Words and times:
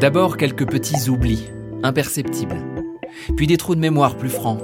D'abord 0.00 0.36
quelques 0.36 0.68
petits 0.68 1.08
oublis, 1.08 1.48
imperceptibles. 1.82 2.62
Puis 3.34 3.46
des 3.46 3.56
trous 3.56 3.74
de 3.74 3.80
mémoire 3.80 4.18
plus 4.18 4.28
francs, 4.28 4.60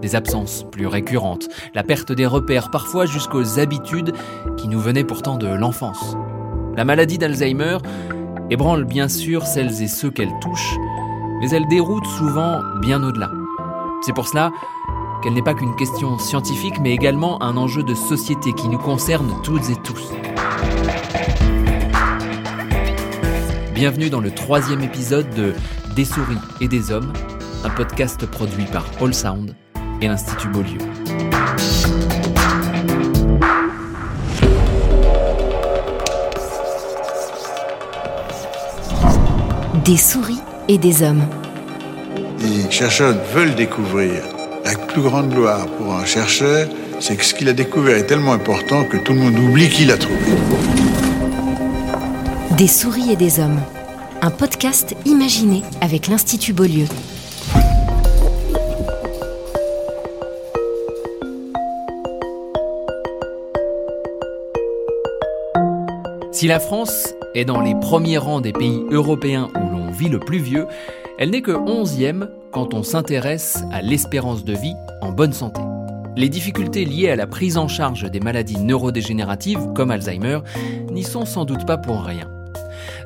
des 0.00 0.14
absences 0.14 0.64
plus 0.70 0.86
récurrentes, 0.86 1.48
la 1.74 1.82
perte 1.82 2.12
des 2.12 2.24
repères, 2.24 2.70
parfois 2.70 3.04
jusqu'aux 3.04 3.58
habitudes 3.58 4.12
qui 4.56 4.68
nous 4.68 4.78
venaient 4.78 5.02
pourtant 5.02 5.38
de 5.38 5.48
l'enfance. 5.48 6.16
La 6.76 6.84
maladie 6.84 7.18
d'Alzheimer 7.18 7.78
ébranle 8.48 8.84
bien 8.84 9.08
sûr 9.08 9.44
celles 9.44 9.82
et 9.82 9.88
ceux 9.88 10.10
qu'elle 10.10 10.32
touche, 10.40 10.76
mais 11.40 11.50
elle 11.50 11.66
déroute 11.66 12.06
souvent 12.06 12.60
bien 12.80 13.02
au-delà. 13.02 13.32
C'est 14.02 14.14
pour 14.14 14.28
cela 14.28 14.52
qu'elle 15.20 15.32
n'est 15.32 15.42
pas 15.42 15.54
qu'une 15.54 15.74
question 15.74 16.16
scientifique, 16.20 16.78
mais 16.80 16.92
également 16.92 17.42
un 17.42 17.56
enjeu 17.56 17.82
de 17.82 17.94
société 17.94 18.52
qui 18.52 18.68
nous 18.68 18.78
concerne 18.78 19.34
toutes 19.42 19.68
et 19.68 19.76
tous. 19.82 20.12
Bienvenue 23.76 24.08
dans 24.08 24.22
le 24.22 24.30
troisième 24.30 24.80
épisode 24.80 25.28
de 25.34 25.52
Des 25.94 26.06
souris 26.06 26.38
et 26.62 26.66
des 26.66 26.90
hommes, 26.90 27.12
un 27.62 27.68
podcast 27.68 28.24
produit 28.24 28.64
par 28.64 28.86
All 29.02 29.12
Sound 29.12 29.54
et 30.00 30.08
l'Institut 30.08 30.48
Beaulieu. 30.48 30.78
Des 39.84 39.98
souris 39.98 40.40
et 40.68 40.78
des 40.78 41.02
hommes. 41.02 41.26
Les 42.40 42.70
chercheurs 42.70 43.14
veulent 43.34 43.54
découvrir. 43.56 44.22
La 44.64 44.74
plus 44.74 45.02
grande 45.02 45.28
gloire 45.28 45.66
pour 45.76 45.92
un 45.92 46.06
chercheur, 46.06 46.66
c'est 46.98 47.16
que 47.16 47.24
ce 47.26 47.34
qu'il 47.34 47.50
a 47.50 47.52
découvert 47.52 47.98
est 47.98 48.06
tellement 48.06 48.32
important 48.32 48.86
que 48.86 48.96
tout 48.96 49.12
le 49.12 49.18
monde 49.18 49.38
oublie 49.38 49.68
qu'il 49.68 49.88
l'a 49.88 49.98
trouvé. 49.98 50.32
Des 52.56 52.68
souris 52.68 53.10
et 53.10 53.16
des 53.16 53.38
hommes. 53.38 53.60
Un 54.22 54.30
podcast 54.30 54.96
imaginé 55.04 55.62
avec 55.82 56.06
l'Institut 56.06 56.54
Beaulieu. 56.54 56.86
Si 66.32 66.46
la 66.46 66.58
France 66.58 67.14
est 67.34 67.44
dans 67.44 67.60
les 67.60 67.74
premiers 67.74 68.16
rangs 68.16 68.40
des 68.40 68.54
pays 68.54 68.80
européens 68.90 69.50
où 69.54 69.70
l'on 69.70 69.90
vit 69.90 70.08
le 70.08 70.18
plus 70.18 70.38
vieux, 70.38 70.66
elle 71.18 71.32
n'est 71.32 71.42
que 71.42 71.50
11e 71.50 72.30
quand 72.52 72.72
on 72.72 72.82
s'intéresse 72.82 73.64
à 73.70 73.82
l'espérance 73.82 74.46
de 74.46 74.54
vie 74.54 74.74
en 75.02 75.12
bonne 75.12 75.34
santé. 75.34 75.60
Les 76.16 76.30
difficultés 76.30 76.86
liées 76.86 77.10
à 77.10 77.16
la 77.16 77.26
prise 77.26 77.58
en 77.58 77.68
charge 77.68 78.10
des 78.10 78.20
maladies 78.20 78.60
neurodégénératives 78.60 79.74
comme 79.74 79.90
Alzheimer 79.90 80.38
n'y 80.90 81.02
sont 81.02 81.26
sans 81.26 81.44
doute 81.44 81.66
pas 81.66 81.76
pour 81.76 82.02
rien. 82.02 82.30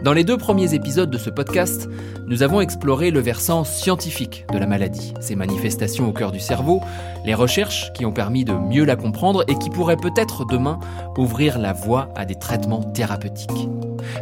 Dans 0.02 0.12
les 0.12 0.24
deux 0.24 0.36
premiers 0.36 0.74
épisodes 0.74 1.10
de 1.10 1.18
ce 1.18 1.30
podcast, 1.30 1.88
nous 2.26 2.42
avons 2.42 2.60
exploré 2.60 3.10
le 3.10 3.20
versant 3.20 3.64
scientifique 3.64 4.44
de 4.52 4.58
la 4.58 4.66
maladie, 4.66 5.14
ses 5.20 5.36
manifestations 5.36 6.08
au 6.08 6.12
cœur 6.12 6.32
du 6.32 6.40
cerveau, 6.40 6.80
les 7.24 7.34
recherches 7.34 7.92
qui 7.92 8.06
ont 8.06 8.12
permis 8.12 8.44
de 8.44 8.52
mieux 8.52 8.84
la 8.84 8.96
comprendre 8.96 9.44
et 9.48 9.56
qui 9.56 9.70
pourraient 9.70 9.96
peut-être 9.96 10.44
demain 10.44 10.78
ouvrir 11.16 11.58
la 11.58 11.72
voie 11.72 12.08
à 12.16 12.24
des 12.24 12.36
traitements 12.36 12.82
thérapeutiques. 12.82 13.68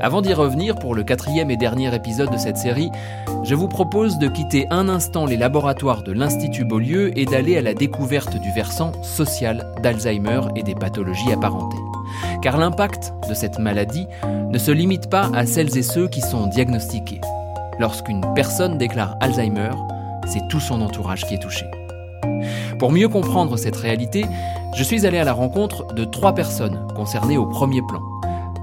Avant 0.01 0.23
d'y 0.23 0.35
revenir 0.35 0.77
pour 0.77 0.95
le 0.95 1.05
quatrième 1.05 1.51
et 1.51 1.57
dernier 1.57 1.95
épisode 1.95 2.31
de 2.31 2.39
cette 2.39 2.57
série, 2.57 2.91
je 3.45 3.55
vous 3.55 3.69
propose 3.69 4.19
de 4.19 4.29
quitter 4.29 4.67
un 4.71 4.89
instant 4.89 5.27
les 5.27 5.37
laboratoires 5.37 6.03
de 6.03 6.13
l'Institut 6.13 6.65
Beaulieu 6.65 7.17
et 7.19 7.25
d'aller 7.25 7.57
à 7.57 7.63
la 7.63 7.75
découverte 7.75 8.37
du 8.41 8.51
versant 8.53 8.93
social 9.03 9.67
d'Alzheimer 9.83 10.41
et 10.57 10.63
des 10.63 10.75
pathologies 10.75 11.33
apparentées. 11.33 11.98
Car 12.43 12.59
l'impact 12.59 13.13
de 13.29 13.35
cette 13.35 13.59
maladie 13.59 14.07
ne 14.51 14.59
se 14.59 14.71
limite 14.71 15.11
pas 15.11 15.31
à 15.35 15.47
celles 15.47 15.77
et 15.77 15.83
ceux 15.83 16.09
qui 16.09 16.21
sont 16.21 16.47
diagnostiqués. 16.47 17.21
Lorsqu'une 17.79 18.25
personne 18.35 18.79
déclare 18.79 19.17
Alzheimer, 19.21 19.71
c'est 20.27 20.47
tout 20.49 20.61
son 20.61 20.81
entourage 20.81 21.25
qui 21.25 21.35
est 21.35 21.43
touché. 21.43 21.67
Pour 22.79 22.93
mieux 22.93 23.09
comprendre 23.09 23.57
cette 23.57 23.77
réalité, 23.77 24.25
je 24.75 24.83
suis 24.83 25.07
allé 25.07 25.19
à 25.19 25.25
la 25.25 25.33
rencontre 25.33 25.93
de 25.95 26.05
trois 26.05 26.35
personnes 26.35 26.87
concernées 26.95 27.39
au 27.39 27.47
premier 27.47 27.83
plan. 27.83 28.01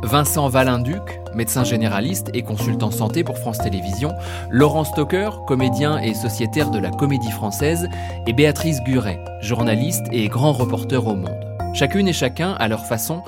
Vincent 0.03 0.47
Valinduc, 0.49 1.19
médecin 1.33 1.63
généraliste 1.63 2.29
et 2.33 2.43
consultant 2.43 2.91
santé 2.91 3.23
pour 3.23 3.37
France 3.37 3.57
Télévisions, 3.57 4.13
Laurent 4.51 4.83
Stoker, 4.83 5.43
comédien 5.47 5.97
et 5.97 6.13
sociétaire 6.13 6.69
de 6.69 6.79
la 6.79 6.91
Comédie 6.91 7.31
Française, 7.31 7.89
et 8.27 8.33
Béatrice 8.33 8.81
Guret, 8.83 9.19
journaliste 9.41 10.05
et 10.11 10.27
grand 10.27 10.53
reporter 10.53 11.07
au 11.07 11.15
Monde. 11.15 11.54
Chacune 11.75 12.07
et 12.07 12.13
chacun, 12.13 12.53
à 12.53 12.69
leur 12.69 12.85
façon, 12.85 13.21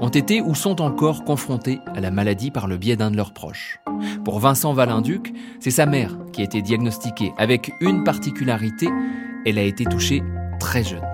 ont 0.00 0.08
été 0.08 0.40
ou 0.40 0.56
sont 0.56 0.82
encore 0.82 1.22
confrontés 1.22 1.78
à 1.94 2.00
la 2.00 2.10
maladie 2.10 2.50
par 2.50 2.66
le 2.66 2.76
biais 2.76 2.96
d'un 2.96 3.12
de 3.12 3.16
leurs 3.16 3.32
proches. 3.32 3.78
Pour 4.24 4.40
Vincent 4.40 4.72
Valinduc, 4.72 5.32
c'est 5.60 5.70
sa 5.70 5.86
mère 5.86 6.18
qui 6.32 6.40
a 6.40 6.44
été 6.44 6.62
diagnostiquée 6.62 7.32
avec 7.38 7.70
une 7.80 8.02
particularité, 8.02 8.88
elle 9.46 9.56
a 9.56 9.62
été 9.62 9.84
touchée 9.84 10.20
très 10.58 10.82
jeune. 10.82 11.11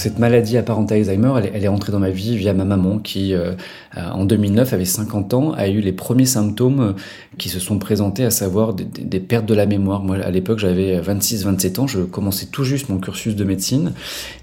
Cette 0.00 0.18
maladie 0.18 0.56
apparente 0.56 0.90
à 0.90 0.94
Alzheimer, 0.94 1.32
elle, 1.52 1.62
est 1.62 1.68
entrée 1.68 1.92
dans 1.92 1.98
ma 1.98 2.10
vie 2.10 2.36
via 2.36 2.54
ma 2.54 2.64
maman 2.64 2.98
qui, 2.98 3.34
euh, 3.34 3.52
en 3.96 4.24
2009, 4.24 4.72
avait 4.72 4.84
50 4.86 5.34
ans, 5.34 5.52
a 5.52 5.68
eu 5.68 5.80
les 5.80 5.92
premiers 5.92 6.24
symptômes 6.24 6.80
euh, 6.80 6.92
qui 7.38 7.50
se 7.50 7.60
sont 7.60 7.78
présentés, 7.78 8.24
à 8.24 8.30
savoir 8.30 8.72
des, 8.72 9.20
pertes 9.20 9.46
de 9.46 9.54
la 9.54 9.66
mémoire. 9.66 10.02
Moi, 10.02 10.16
à 10.16 10.30
l'époque, 10.30 10.58
j'avais 10.58 10.98
26-27 11.00 11.80
ans, 11.80 11.86
je 11.86 12.00
commençais 12.00 12.46
tout 12.46 12.64
juste 12.64 12.88
mon 12.88 12.98
cursus 12.98 13.36
de 13.36 13.44
médecine 13.44 13.92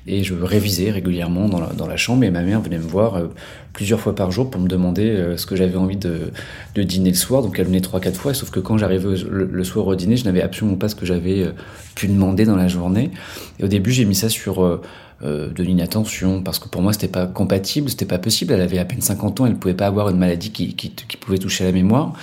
et 0.05 0.23
je 0.23 0.35
révisais 0.35 0.91
régulièrement 0.91 1.49
dans 1.49 1.87
la, 1.87 1.97
chambre 1.97 2.23
et 2.23 2.29
ma 2.29 2.43
mère 2.43 2.61
venait 2.61 2.77
me 2.77 2.83
voir 2.83 3.15
euh, 3.15 3.27
plusieurs 3.73 3.99
fois 3.99 4.13
par 4.13 4.29
jour 4.29 4.51
pour 4.51 4.61
me 4.61 4.67
demander 4.67 5.33
ce 5.37 5.45
que 5.45 5.55
j'avais 5.55 5.77
envie 5.77 5.97
de, 5.97 6.31
de, 6.75 6.83
dîner 6.83 7.09
le 7.09 7.15
soir. 7.15 7.41
Donc 7.41 7.57
elle 7.59 7.65
venait 7.65 7.79
3-4 7.79 8.13
fois, 8.13 8.33
sauf 8.33 8.51
que 8.51 8.59
quand 8.59 8.77
j'arrivais 8.77 9.17
le, 9.29 9.45
le, 9.45 9.63
soir 9.63 9.87
au 9.87 9.95
dîner, 9.95 10.17
je 10.17 10.25
n'avais 10.25 10.41
absolument 10.41 10.77
pas 10.77 10.89
ce 10.89 10.95
que 10.95 11.05
j'avais 11.05 11.45
pu 11.95 12.07
demander 12.07 12.45
dans 12.45 12.55
la 12.55 12.67
journée. 12.67 13.11
Et 13.59 13.63
au 13.63 13.67
début, 13.67 13.91
j'ai 13.91 14.05
mis 14.05 14.15
ça 14.15 14.29
sur 14.29 14.79
euh, 15.23 15.49
de 15.49 15.63
l'inattention, 15.63 16.43
parce 16.43 16.59
que 16.59 16.69
pour 16.69 16.83
moi, 16.83 16.93
c'était 16.93 17.07
pas 17.07 17.25
compatible, 17.25 17.89
c'était 17.89 18.05
pas 18.05 18.19
possible. 18.19 18.53
Elle 18.53 18.61
avait 18.61 18.77
à 18.77 18.85
peine 18.85 19.01
50 19.01 19.41
ans, 19.41 19.47
elle 19.47 19.55
pouvait 19.55 19.73
pas 19.73 19.87
avoir 19.87 20.09
une 20.09 20.17
maladie 20.17 20.51
qui, 20.51 20.75
qui, 20.75 20.91
pouvait 21.17 21.39
toucher 21.39 21.63
la 21.63 21.71
mémoire. 21.71 22.13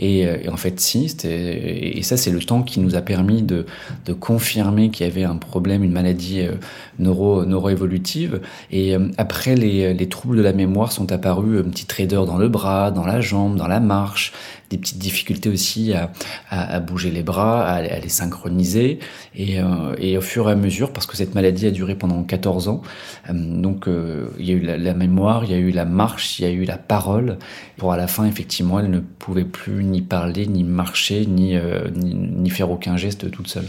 Et, 0.00 0.26
euh, 0.26 0.36
et 0.42 0.48
en 0.48 0.56
fait, 0.56 0.80
si, 0.80 1.16
et 1.22 2.02
ça, 2.02 2.16
c'est 2.16 2.32
le 2.32 2.40
temps 2.40 2.62
qui 2.62 2.80
nous 2.80 2.96
a 2.96 3.02
permis 3.02 3.42
de, 3.42 3.66
de 4.04 4.12
confirmer 4.12 4.90
qu'il 4.90 5.06
y 5.06 5.08
avait 5.08 5.22
un 5.22 5.36
problème, 5.36 5.84
une 5.84 5.92
maladie 5.92 6.40
euh, 6.40 6.54
neuro, 6.98 7.44
neuroévolutive. 7.44 8.40
Et 8.72 8.96
après, 9.16 9.54
les, 9.54 9.94
les 9.94 10.08
troubles 10.08 10.36
de 10.36 10.42
la 10.42 10.52
mémoire 10.52 10.90
sont 10.90 11.12
apparus, 11.12 11.60
un 11.64 11.70
petit 11.70 11.86
trader 11.86 12.22
dans 12.26 12.36
le 12.36 12.48
bras, 12.48 12.90
dans 12.90 13.06
la 13.06 13.20
jambe, 13.20 13.54
dans 13.54 13.68
la 13.68 13.78
marche, 13.78 14.32
des 14.70 14.78
petites 14.78 14.98
difficultés 14.98 15.48
aussi 15.48 15.92
à, 15.94 16.10
à, 16.50 16.80
bouger 16.80 17.10
les 17.10 17.22
bras, 17.22 17.64
à, 17.64 17.80
les 17.80 18.08
synchroniser. 18.08 18.98
Et, 19.36 19.58
et, 19.98 20.18
au 20.18 20.20
fur 20.20 20.48
et 20.48 20.52
à 20.52 20.56
mesure, 20.56 20.92
parce 20.92 21.06
que 21.06 21.16
cette 21.16 21.34
maladie 21.34 21.66
a 21.66 21.70
duré 21.70 21.94
pendant 21.94 22.22
14 22.40 22.68
ans, 22.68 22.82
euh, 23.28 23.32
donc 23.34 23.86
euh, 23.86 24.28
il 24.38 24.46
y 24.46 24.52
a 24.52 24.54
eu 24.54 24.60
la, 24.60 24.94
mémoire, 24.94 25.44
il 25.44 25.50
y 25.50 25.54
a 25.54 25.58
eu 25.58 25.70
la 25.70 25.84
marche, 25.84 26.38
il 26.38 26.42
y 26.42 26.48
a 26.48 26.50
eu 26.50 26.64
la 26.64 26.78
parole. 26.78 27.38
Pour 27.76 27.92
à 27.92 27.96
la 27.96 28.06
fin, 28.06 28.24
effectivement, 28.24 28.80
elle 28.80 28.90
ne 28.90 29.00
pouvait 29.00 29.44
plus 29.44 29.84
ni 29.84 30.00
parler, 30.02 30.46
ni 30.46 30.64
marcher, 30.64 31.26
ni, 31.26 31.56
ni, 31.94 32.14
ni 32.14 32.50
faire 32.50 32.70
aucun 32.70 32.96
geste 32.96 33.30
toute 33.30 33.48
seule. 33.48 33.66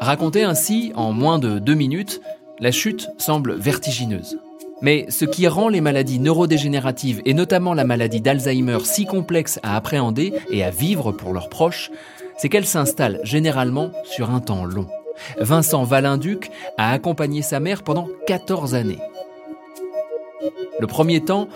Raconter 0.00 0.44
ainsi 0.44 0.92
en 0.94 1.12
moins 1.12 1.38
de 1.38 1.58
deux 1.58 1.74
minutes, 1.74 2.20
la 2.60 2.70
chute 2.70 3.08
semble 3.18 3.54
vertigineuse. 3.54 4.38
Mais 4.82 5.06
ce 5.08 5.24
qui 5.24 5.48
rend 5.48 5.68
les 5.68 5.80
maladies 5.80 6.18
neurodégénératives 6.18 7.22
et 7.24 7.32
notamment 7.32 7.72
la 7.72 7.84
maladie 7.84 8.20
d'Alzheimer 8.20 8.78
si 8.84 9.06
complexes 9.06 9.58
à 9.62 9.76
appréhender 9.76 10.34
et 10.50 10.62
à 10.62 10.70
vivre 10.70 11.10
pour 11.12 11.32
leurs 11.32 11.48
proches, 11.48 11.90
c'est 12.36 12.48
qu'elles 12.48 12.66
s'installent 12.66 13.20
généralement 13.22 13.90
sur 14.04 14.30
un 14.30 14.40
temps 14.40 14.64
long. 14.64 14.88
Vincent 15.38 15.84
Valinduc 15.84 16.50
a 16.76 16.92
accompagné 16.92 17.42
sa 17.42 17.60
mère 17.60 17.82
pendant 17.82 18.08
14 18.26 18.74
années. 18.74 18.98
Le 20.80 20.86
premier 20.86 21.20
temps 21.20 21.48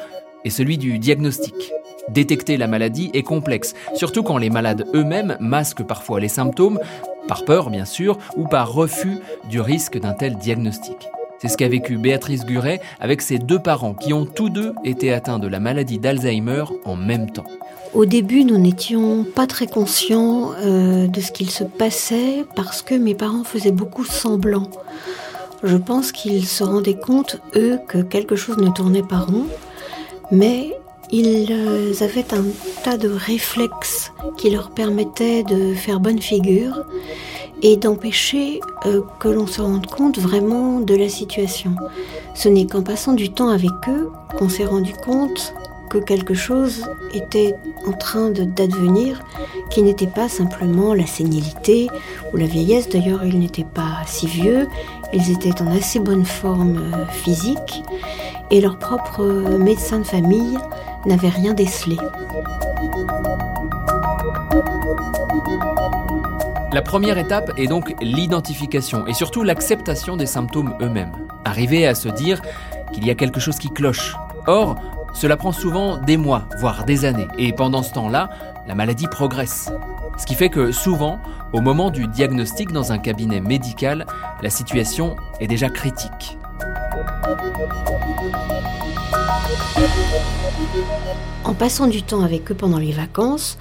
est 0.45 0.51
celui 0.51 0.79
du 0.79 0.99
diagnostic. 0.99 1.73
Détecter 2.09 2.57
la 2.57 2.69
maladie 2.69 3.11
est 3.13 3.23
complexe, 3.23 3.75
surtout 3.95 4.23
quand 4.23 4.39
les 4.39 4.49
malades 4.49 4.87
eux-mêmes 4.95 5.37
masquent 5.41 5.83
parfois 5.83 6.21
les 6.21 6.29
symptômes, 6.29 6.81
par 7.27 7.45
peur 7.45 7.69
bien 7.69 7.85
sûr, 7.85 8.19
ou 8.37 8.47
par 8.47 8.73
refus 8.73 9.19
du 9.51 9.61
risque 9.61 9.99
d'un 9.99 10.15
tel 10.15 10.37
diagnostic. 10.37 11.09
C'est 11.41 11.49
ce 11.49 11.57
qu'a 11.57 11.69
vécu 11.69 11.99
Béatrice 11.99 12.45
Guret 12.45 12.81
avec 13.01 13.23
ses 13.23 13.39
deux 13.39 13.61
parents 13.61 13.95
qui 13.95 14.13
ont 14.13 14.27
tous 14.27 14.49
deux 14.49 14.73
été 14.85 15.13
atteints 15.13 15.39
de 15.39 15.47
la 15.47 15.61
maladie 15.61 15.99
d'Alzheimer 15.99 16.65
en 16.85 16.97
même 16.97 17.31
temps. 17.31 17.47
Au 17.95 18.05
début, 18.05 18.45
nous 18.45 18.59
n'étions 18.59 19.25
pas 19.25 19.47
très 19.47 19.67
conscients 19.67 20.53
euh, 20.59 21.07
de 21.07 21.21
ce 21.21 21.33
qu'il 21.33 21.51
se 21.51 21.65
passait 21.65 22.45
parce 22.55 22.83
que 22.83 22.95
mes 22.95 23.15
parents 23.15 23.45
faisaient 23.45 23.73
beaucoup 23.73 24.05
semblant. 24.05 24.69
Je 25.63 25.77
pense 25.77 26.13
qu'ils 26.13 26.47
se 26.47 26.63
rendaient 26.65 26.99
compte, 26.99 27.41
eux, 27.57 27.79
que 27.89 27.99
quelque 27.99 28.37
chose 28.37 28.59
ne 28.59 28.71
tournait 28.71 29.03
pas 29.03 29.21
rond, 29.21 29.47
mais 30.31 30.78
ils 31.11 31.49
euh, 31.51 31.93
avaient 32.01 32.35
un 32.35 32.45
tas 32.85 32.97
de 32.97 33.09
réflexes 33.09 34.13
qui 34.37 34.51
leur 34.51 34.71
permettaient 34.71 35.43
de 35.43 35.75
faire 35.75 36.01
bonne 36.01 36.21
figure 36.21 36.85
et 37.63 37.77
d'empêcher 37.77 38.61
euh, 38.87 39.03
que 39.19 39.29
l'on 39.29 39.47
se 39.47 39.61
rende 39.61 39.87
compte 39.87 40.19
vraiment 40.19 40.81
de 40.81 40.95
la 40.95 41.09
situation. 41.09 41.75
Ce 42.35 42.49
n'est 42.49 42.67
qu'en 42.67 42.83
passant 42.83 43.15
du 43.15 43.31
temps 43.31 43.49
avec 43.49 43.71
eux 43.89 44.11
qu'on 44.37 44.49
s'est 44.49 44.67
rendu 44.67 44.93
compte 44.93 45.55
que 45.89 45.99
quelque 45.99 46.35
chose 46.35 46.85
était 47.15 47.55
en 47.87 47.93
train 47.93 48.31
d'advenir, 48.31 49.21
qui 49.71 49.83
n'était 49.83 50.07
pas 50.07 50.29
simplement 50.29 50.93
la 50.93 51.07
sénilité 51.07 51.89
ou 52.33 52.37
la 52.37 52.45
vieillesse. 52.45 52.91
D'ailleurs, 52.91 53.25
ils 53.25 53.39
n'étaient 53.39 53.65
pas 53.65 54.03
si 54.07 54.27
vieux, 54.27 54.69
ils 55.15 55.31
étaient 55.31 55.63
en 55.63 55.75
assez 55.75 55.99
bonne 55.99 56.27
forme 56.27 56.77
euh, 56.77 57.07
physique, 57.07 57.83
et 58.51 58.61
leur 58.61 58.79
propre 58.79 59.25
médecin 59.59 59.99
de 59.99 60.05
famille 60.05 60.59
n'avait 61.09 61.31
rien 61.31 61.55
décelé. 61.55 61.97
La 66.73 66.83
première 66.83 67.19
étape 67.19 67.53
est 67.57 67.67
donc 67.67 67.95
l'identification 68.01 69.07
et 69.07 69.15
surtout 69.15 69.43
l'acceptation 69.43 70.17
des 70.17 70.27
symptômes 70.27 70.75
eux-mêmes. 70.81 71.13
Arriver 71.45 71.87
à 71.87 71.95
se 71.95 72.09
dire 72.09 72.43
qu'il 72.93 73.07
y 73.07 73.11
a 73.11 73.15
quelque 73.15 73.41
chose 73.41 73.59
qui 73.59 73.71
cloche. 73.71 74.17
Or, 74.47 74.77
cela 75.15 75.37
prend 75.37 75.53
souvent 75.53 75.97
des 75.97 76.19
mois, 76.19 76.45
voire 76.61 76.85
des 76.85 77.07
années, 77.07 77.27
et 77.39 77.53
pendant 77.53 77.83
ce 77.83 77.93
temps-là, 77.95 78.29
la 78.67 78.75
maladie 78.75 79.07
progresse. 79.07 79.73
Ce 80.19 80.27
qui 80.27 80.35
fait 80.35 80.51
que 80.51 80.71
souvent, 80.71 81.21
au 81.53 81.63
moment 81.63 81.91
du 81.91 82.07
diagnostic 82.07 82.71
dans 82.71 82.93
un 82.93 82.99
cabinet 82.99 83.41
médical, 83.41 84.07
la 84.43 84.51
situation 84.51 85.17
est 85.41 85.47
déjà 85.47 85.71
critique. 85.71 86.39
En 91.45 91.55
passant 91.55 91.87
du 91.87 92.03
temps 92.03 92.23
avec 92.23 92.51
eux 92.51 92.55
pendant 92.55 92.79
les 92.79 92.93
vacances, 92.93 93.59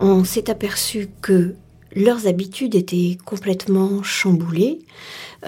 on 0.00 0.24
s'est 0.24 0.50
aperçu 0.50 1.08
que 1.20 1.54
leurs 1.94 2.26
habitudes 2.26 2.74
étaient 2.74 3.18
complètement 3.24 4.02
chamboulées. 4.02 4.80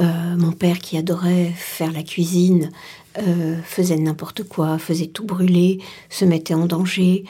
Euh, 0.00 0.36
mon 0.36 0.52
père, 0.52 0.78
qui 0.78 0.96
adorait 0.98 1.52
faire 1.56 1.92
la 1.92 2.02
cuisine, 2.02 2.70
euh, 3.18 3.56
faisait 3.64 3.96
n'importe 3.96 4.42
quoi, 4.42 4.78
faisait 4.78 5.06
tout 5.06 5.24
brûler, 5.24 5.78
se 6.10 6.24
mettait 6.24 6.54
en 6.54 6.66
danger. 6.66 7.24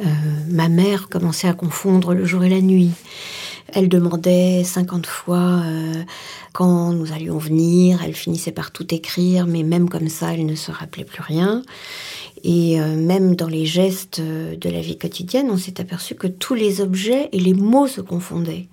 Euh, 0.00 0.04
ma 0.48 0.68
mère 0.68 1.08
commençait 1.08 1.48
à 1.48 1.54
confondre 1.54 2.14
le 2.14 2.24
jour 2.24 2.44
et 2.44 2.48
la 2.48 2.60
nuit. 2.60 2.90
Elle 3.74 3.88
demandait 3.88 4.64
50 4.64 5.06
fois 5.06 5.62
quand 6.52 6.92
nous 6.92 7.12
allions 7.12 7.38
venir, 7.38 8.02
elle 8.04 8.14
finissait 8.14 8.52
par 8.52 8.72
tout 8.72 8.92
écrire, 8.92 9.46
mais 9.46 9.62
même 9.62 9.88
comme 9.88 10.08
ça, 10.08 10.34
elle 10.34 10.46
ne 10.46 10.56
se 10.56 10.72
rappelait 10.72 11.04
plus 11.04 11.22
rien. 11.22 11.62
Et 12.42 12.80
euh, 12.80 12.96
même 12.96 13.36
dans 13.36 13.48
les 13.48 13.66
gestes 13.66 14.18
euh, 14.18 14.56
de 14.56 14.68
la 14.68 14.80
vie 14.80 14.98
quotidienne, 14.98 15.50
on 15.50 15.56
s'est 15.56 15.80
aperçu 15.80 16.14
que 16.14 16.26
tous 16.26 16.54
les 16.54 16.80
objets 16.80 17.28
et 17.32 17.38
les 17.38 17.54
mots 17.54 17.86
se 17.86 18.00
confondaient. 18.00 18.66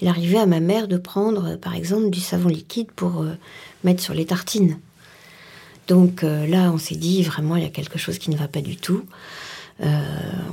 Il 0.00 0.08
arrivait 0.08 0.38
à 0.38 0.46
ma 0.46 0.60
mère 0.60 0.88
de 0.88 0.96
prendre, 0.96 1.56
par 1.56 1.74
exemple, 1.74 2.10
du 2.10 2.20
savon 2.20 2.48
liquide 2.48 2.90
pour 2.92 3.22
euh, 3.22 3.32
mettre 3.84 4.02
sur 4.02 4.14
les 4.14 4.26
tartines. 4.26 4.78
Donc 5.88 6.22
là, 6.22 6.70
on 6.72 6.78
s'est 6.78 6.94
dit 6.94 7.24
vraiment, 7.24 7.56
il 7.56 7.64
y 7.64 7.66
a 7.66 7.70
quelque 7.70 7.98
chose 7.98 8.18
qui 8.18 8.30
ne 8.30 8.36
va 8.36 8.46
pas 8.46 8.60
du 8.60 8.76
tout. 8.76 9.04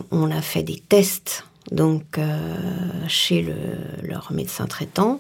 on 0.09 0.31
a 0.31 0.41
fait 0.41 0.63
des 0.63 0.81
tests 0.89 1.45
donc 1.71 2.19
chez 3.07 3.45
leur 4.04 4.31
médecin 4.31 4.66
traitant. 4.66 5.19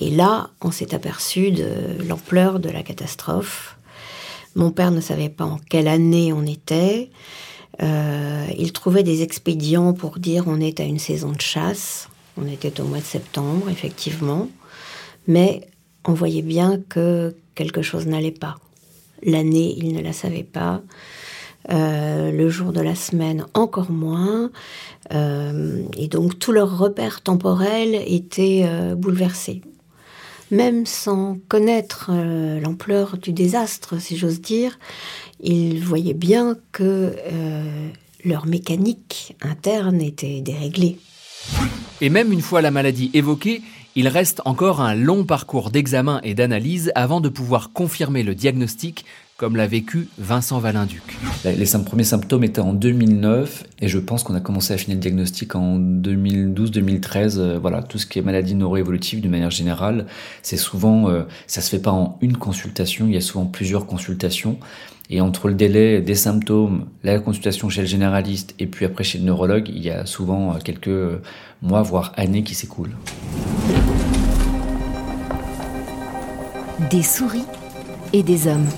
Et 0.00 0.10
là, 0.10 0.50
on 0.60 0.70
s'est 0.70 0.94
aperçu 0.94 1.50
de 1.50 1.68
l'ampleur 2.06 2.58
de 2.58 2.68
la 2.68 2.82
catastrophe. 2.82 3.76
Mon 4.56 4.70
père 4.70 4.90
ne 4.90 5.00
savait 5.00 5.28
pas 5.28 5.44
en 5.44 5.58
quelle 5.58 5.88
année 5.88 6.32
on 6.32 6.44
était. 6.44 7.10
Euh, 7.82 8.46
il 8.56 8.72
trouvait 8.72 9.02
des 9.02 9.22
expédients 9.22 9.92
pour 9.92 10.18
dire 10.18 10.44
on 10.46 10.60
est 10.60 10.80
à 10.80 10.84
une 10.84 10.98
saison 10.98 11.32
de 11.32 11.40
chasse. 11.40 12.08
On 12.36 12.46
était 12.46 12.80
au 12.80 12.84
mois 12.84 12.98
de 12.98 13.04
septembre, 13.04 13.68
effectivement. 13.70 14.48
Mais 15.26 15.68
on 16.04 16.12
voyait 16.12 16.42
bien 16.42 16.80
que 16.88 17.34
quelque 17.54 17.82
chose 17.82 18.06
n'allait 18.06 18.30
pas. 18.30 18.56
L'année, 19.22 19.74
il 19.76 19.94
ne 19.94 20.02
la 20.02 20.12
savait 20.12 20.44
pas. 20.44 20.82
Euh, 21.70 22.30
le 22.30 22.48
jour 22.50 22.72
de 22.72 22.80
la 22.80 22.94
semaine, 22.94 23.46
encore 23.54 23.90
moins. 23.90 24.50
Euh, 25.12 25.82
et 25.96 26.08
donc, 26.08 26.38
tous 26.38 26.52
leurs 26.52 26.78
repères 26.78 27.22
temporels 27.22 27.94
étaient 28.06 28.68
bouleversés 28.96 29.62
même 30.50 30.86
sans 30.86 31.38
connaître 31.48 32.10
euh, 32.12 32.60
l'ampleur 32.60 33.18
du 33.18 33.32
désastre, 33.32 34.00
si 34.00 34.16
j'ose 34.16 34.40
dire, 34.40 34.78
ils 35.40 35.82
voyaient 35.82 36.14
bien 36.14 36.56
que 36.72 37.14
euh, 37.32 37.88
leur 38.24 38.46
mécanique 38.46 39.36
interne 39.42 40.00
était 40.00 40.40
déréglée. 40.40 40.98
Et 42.00 42.08
même 42.08 42.32
une 42.32 42.40
fois 42.40 42.62
la 42.62 42.70
maladie 42.70 43.10
évoquée, 43.14 43.62
il 43.96 44.08
reste 44.08 44.42
encore 44.44 44.80
un 44.80 44.94
long 44.94 45.24
parcours 45.24 45.70
d'examen 45.70 46.20
et 46.24 46.34
d'analyse 46.34 46.90
avant 46.94 47.20
de 47.20 47.28
pouvoir 47.28 47.72
confirmer 47.72 48.22
le 48.22 48.34
diagnostic 48.34 49.04
comme 49.36 49.56
l'a 49.56 49.66
vécu 49.66 50.08
Vincent 50.16 50.60
Valinduc. 50.60 51.02
Les 51.44 51.66
premiers 51.84 52.04
symptômes 52.04 52.44
étaient 52.44 52.60
en 52.60 52.72
2009 52.72 53.64
et 53.80 53.88
je 53.88 53.98
pense 53.98 54.22
qu'on 54.22 54.34
a 54.34 54.40
commencé 54.40 54.72
à 54.72 54.76
finir 54.76 54.96
le 54.96 55.00
diagnostic 55.00 55.56
en 55.56 55.78
2012-2013. 55.78 57.38
Euh, 57.38 57.58
voilà, 57.58 57.82
tout 57.82 57.98
ce 57.98 58.06
qui 58.06 58.20
est 58.20 58.22
maladie 58.22 58.54
neuroévolutive 58.54 59.20
d'une 59.20 59.32
manière 59.32 59.50
générale, 59.50 60.06
c'est 60.42 60.56
souvent, 60.56 61.08
euh, 61.08 61.24
ça 61.48 61.62
se 61.62 61.70
fait 61.70 61.80
pas 61.80 61.90
en 61.90 62.16
une 62.20 62.36
consultation, 62.36 63.06
il 63.06 63.14
y 63.14 63.16
a 63.16 63.20
souvent 63.20 63.46
plusieurs 63.46 63.86
consultations. 63.86 64.58
Et 65.10 65.20
entre 65.20 65.48
le 65.48 65.54
délai 65.54 66.00
des 66.00 66.14
symptômes, 66.14 66.86
la 67.02 67.18
consultation 67.18 67.68
chez 67.68 67.82
le 67.82 67.86
généraliste 67.86 68.54
et 68.58 68.66
puis 68.66 68.86
après 68.86 69.04
chez 69.04 69.18
le 69.18 69.24
neurologue, 69.24 69.68
il 69.68 69.82
y 69.82 69.90
a 69.90 70.06
souvent 70.06 70.54
euh, 70.54 70.58
quelques 70.62 71.20
mois, 71.60 71.82
voire 71.82 72.12
années 72.16 72.44
qui 72.44 72.54
s'écoulent. 72.54 72.96
Des 76.88 77.02
souris 77.02 77.44
et 78.12 78.22
des 78.22 78.46
hommes. 78.46 78.68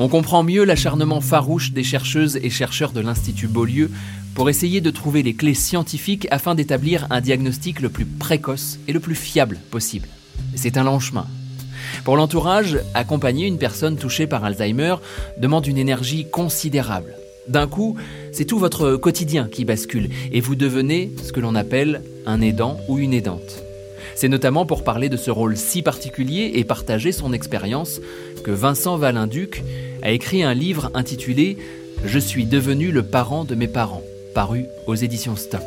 On 0.00 0.08
comprend 0.08 0.42
mieux 0.42 0.64
l'acharnement 0.64 1.20
farouche 1.20 1.72
des 1.72 1.84
chercheuses 1.84 2.36
et 2.42 2.50
chercheurs 2.50 2.90
de 2.90 3.00
l'Institut 3.00 3.46
Beaulieu 3.46 3.92
pour 4.34 4.50
essayer 4.50 4.80
de 4.80 4.90
trouver 4.90 5.22
les 5.22 5.34
clés 5.34 5.54
scientifiques 5.54 6.26
afin 6.32 6.56
d'établir 6.56 7.06
un 7.10 7.20
diagnostic 7.20 7.80
le 7.80 7.88
plus 7.88 8.04
précoce 8.04 8.80
et 8.88 8.92
le 8.92 8.98
plus 8.98 9.14
fiable 9.14 9.60
possible. 9.70 10.08
C'est 10.56 10.76
un 10.76 10.84
long 10.84 10.98
chemin. 10.98 11.26
Pour 12.02 12.16
l'entourage, 12.16 12.80
accompagner 12.94 13.46
une 13.46 13.58
personne 13.58 13.96
touchée 13.96 14.26
par 14.26 14.44
Alzheimer 14.44 14.96
demande 15.38 15.66
une 15.68 15.78
énergie 15.78 16.28
considérable. 16.28 17.14
D'un 17.46 17.68
coup, 17.68 17.96
c'est 18.32 18.46
tout 18.46 18.58
votre 18.58 18.96
quotidien 18.96 19.46
qui 19.46 19.64
bascule 19.64 20.10
et 20.32 20.40
vous 20.40 20.56
devenez 20.56 21.12
ce 21.22 21.32
que 21.32 21.40
l'on 21.40 21.54
appelle 21.54 22.02
un 22.26 22.40
aidant 22.40 22.80
ou 22.88 22.98
une 22.98 23.14
aidante. 23.14 23.63
C'est 24.14 24.28
notamment 24.28 24.66
pour 24.66 24.84
parler 24.84 25.08
de 25.08 25.16
ce 25.16 25.30
rôle 25.30 25.56
si 25.56 25.82
particulier 25.82 26.52
et 26.54 26.64
partager 26.64 27.12
son 27.12 27.32
expérience 27.32 28.00
que 28.44 28.50
Vincent 28.50 28.96
Valinduc 28.96 29.62
a 30.02 30.10
écrit 30.10 30.42
un 30.42 30.54
livre 30.54 30.90
intitulé 30.94 31.56
Je 32.04 32.18
suis 32.18 32.46
devenu 32.46 32.90
le 32.90 33.02
parent 33.02 33.44
de 33.44 33.54
mes 33.54 33.68
parents, 33.68 34.02
paru 34.34 34.66
aux 34.86 34.94
éditions 34.94 35.36
Stock. 35.36 35.62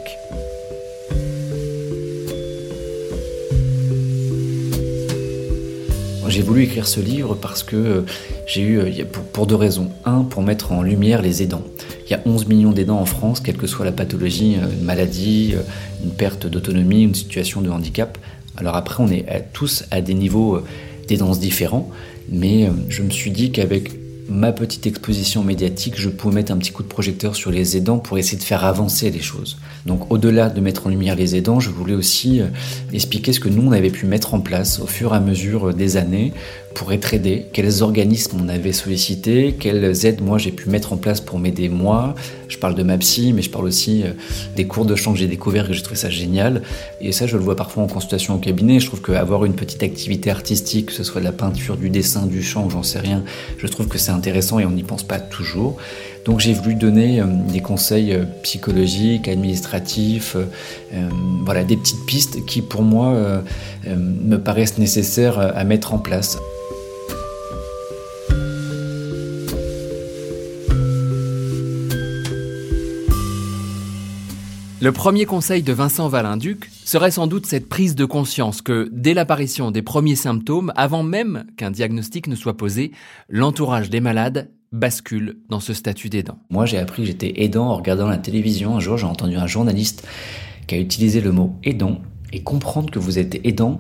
J'ai 6.30 6.42
voulu 6.42 6.64
écrire 6.64 6.88
ce 6.88 7.00
livre 7.00 7.36
parce 7.36 7.64
que 7.64 7.76
euh, 7.76 8.02
j'ai 8.48 8.62
eu, 8.62 8.80
euh, 8.80 9.04
pour 9.34 9.48
deux 9.48 9.56
raisons. 9.56 9.90
Un, 10.06 10.24
pour 10.24 10.44
mettre 10.44 10.72
en 10.72 10.82
lumière 10.82 11.22
les 11.22 11.42
aidants. 11.42 11.64
Il 12.06 12.12
y 12.12 12.14
a 12.14 12.22
11 12.26 12.48
millions 12.48 12.72
d'aidants 12.72 13.00
en 13.00 13.06
France, 13.06 13.40
quelle 13.40 13.58
que 13.58 13.68
soit 13.68 13.86
la 13.86 13.92
pathologie, 13.92 14.58
euh, 14.58 14.68
une 14.72 14.86
maladie, 14.86 15.56
une 16.04 16.12
perte 16.12 16.48
d'autonomie, 16.48 17.04
une 17.04 17.16
situation 17.16 17.62
de 17.62 17.70
handicap. 17.70 18.18
Alors 18.58 18.76
après, 18.76 19.04
on 19.04 19.10
est 19.10 19.26
tous 19.54 19.84
à 19.92 20.02
des 20.02 20.16
niveaux 20.16 20.60
d'aidance 21.08 21.40
différents, 21.40 21.90
mais 22.30 22.70
je 22.90 23.04
me 23.04 23.12
suis 23.12 23.30
dit 23.30 23.52
qu'avec 23.52 23.92
ma 24.30 24.52
petite 24.52 24.88
exposition 24.88 25.44
médiatique, 25.44 25.96
je 25.98 26.10
pouvais 26.10 26.36
mettre 26.36 26.52
un 26.52 26.58
petit 26.58 26.72
coup 26.72 26.84
de 26.84 26.88
projecteur 26.88 27.36
sur 27.36 27.52
les 27.52 27.78
aidants 27.78 28.00
pour 28.00 28.18
essayer 28.18 28.38
de 28.38 28.44
faire 28.44 28.66
avancer 28.66 29.10
les 29.10 29.22
choses. 29.22 29.58
Donc 29.86 30.12
au-delà 30.12 30.50
de 30.50 30.60
mettre 30.60 30.88
en 30.88 30.90
lumière 30.90 31.16
les 31.16 31.36
aidants, 31.36 31.60
je 31.60 31.70
voulais 31.70 31.94
aussi 31.94 32.42
euh, 32.42 32.48
expliquer 32.94 33.34
ce 33.34 33.40
que 33.40 33.50
nous, 33.50 33.68
on 33.68 33.72
avait 33.72 33.90
pu 33.90 34.06
mettre 34.06 34.34
en 34.34 34.40
place 34.40 34.80
au 34.80 34.88
fur 34.88 35.14
et 35.14 35.18
à 35.18 35.20
mesure 35.20 35.74
des 35.74 35.98
années 35.98 36.34
pour 36.78 36.94
être 36.94 37.16
aidé, 37.16 37.48
quels 37.54 37.82
organismes 37.82 38.38
on 38.40 38.50
avait 38.50 38.72
sollicité, 38.72 39.56
quelles 39.60 40.06
aides 40.06 40.22
moi 40.22 40.38
j'ai 40.38 40.52
pu 40.52 40.70
mettre 40.70 40.94
en 40.94 40.98
place 40.98 41.22
pour 41.22 41.40
m'aider 41.40 41.70
moi. 41.70 42.14
Je 42.50 42.60
parle 42.60 42.76
de 42.76 42.84
ma 42.84 43.00
psy, 43.00 43.34
mais 43.34 43.42
je 43.42 43.50
parle 43.50 43.66
aussi 43.66 44.04
euh, 44.04 44.12
des 44.56 44.68
cours 44.68 44.86
de 44.86 44.96
chant 44.96 45.12
que 45.12 45.18
j'ai 45.18 45.26
découvert 45.26 45.72
et 45.72 45.74
j'ai 45.74 45.82
trouvé 45.82 46.00
ça 46.00 46.12
génial. 46.12 46.62
Et 47.02 47.12
ça, 47.12 47.26
je 47.26 47.36
le 47.36 47.42
vois 47.42 47.56
parfois 47.56 47.82
en 47.82 47.88
consultation 47.88 48.36
au 48.36 48.38
cabinet. 48.38 48.80
Je 48.80 48.86
trouve 48.86 49.02
qu'avoir 49.02 49.44
une 49.46 49.56
petite 49.56 49.82
activité 49.82 50.30
artistique, 50.30 50.88
que 50.88 50.94
ce 50.94 51.04
soit 51.04 51.20
de 51.20 51.26
la 51.26 51.32
peinture, 51.32 51.78
du 51.78 51.90
dessin, 51.90 52.28
du 52.28 52.44
chant, 52.44 52.70
j'en 52.70 52.84
sais 52.84 53.00
rien, 53.00 53.24
je 53.58 53.66
trouve 53.66 53.88
que 53.88 53.98
c'est 53.98 54.12
intéressant 54.12 54.60
et 54.60 54.66
on 54.66 54.72
n'y 54.72 54.84
pense 54.84 55.02
pas 55.02 55.20
toujours. 55.20 55.78
Donc 56.26 56.42
j'ai 56.42 56.54
voulu 56.54 56.76
donner 56.76 57.22
euh, 57.22 57.26
des 57.52 57.62
conseils 57.62 58.14
euh, 58.14 58.26
psychologiques, 58.44 59.28
administratifs, 59.28 60.38
voilà, 61.44 61.64
des 61.64 61.76
petites 61.76 62.06
pistes 62.06 62.46
qui 62.46 62.62
pour 62.62 62.84
moi 62.84 63.42
me 63.86 64.38
paraissent 64.38 64.78
nécessaires 64.78 65.40
à 65.40 65.64
mettre 65.64 65.94
en 65.94 65.98
place. 65.98 66.38
Le 74.80 74.92
premier 74.92 75.26
conseil 75.26 75.64
de 75.64 75.74
Vincent 75.74 76.08
Valinduc 76.08 76.70
serait 76.86 77.10
sans 77.10 77.26
doute 77.26 77.48
cette 77.48 77.68
prise 77.68 77.96
de 77.96 78.06
conscience 78.06 78.62
que, 78.62 78.90
dès 78.92 79.16
l'apparition 79.16 79.72
des 79.72 79.82
premiers 79.82 80.16
symptômes, 80.16 80.72
avant 80.76 81.02
même 81.02 81.46
qu'un 81.58 81.72
diagnostic 81.72 82.28
ne 82.28 82.36
soit 82.36 82.58
posé, 82.58 82.92
l'entourage 83.28 83.90
des 83.90 84.02
malades 84.02 84.52
bascule 84.72 85.40
dans 85.50 85.60
ce 85.60 85.74
statut 85.74 86.10
d'aidant. 86.10 86.38
Moi, 86.52 86.68
j'ai 86.68 86.78
appris 86.78 87.02
que 87.02 87.08
j'étais 87.08 87.42
aidant 87.42 87.70
en 87.70 87.76
regardant 87.76 88.06
la 88.06 88.18
télévision. 88.18 88.76
Un 88.76 88.80
jour, 88.80 88.98
j'ai 88.98 89.08
entendu 89.08 89.36
un 89.36 89.48
journaliste 89.48 90.08
qui 90.68 90.76
a 90.76 90.80
utilisé 90.80 91.22
le 91.22 91.32
mot 91.32 91.56
aidant 91.64 92.00
et 92.32 92.44
comprendre 92.44 92.92
que 92.92 93.00
vous 93.00 93.18
êtes 93.18 93.40
aidant, 93.48 93.80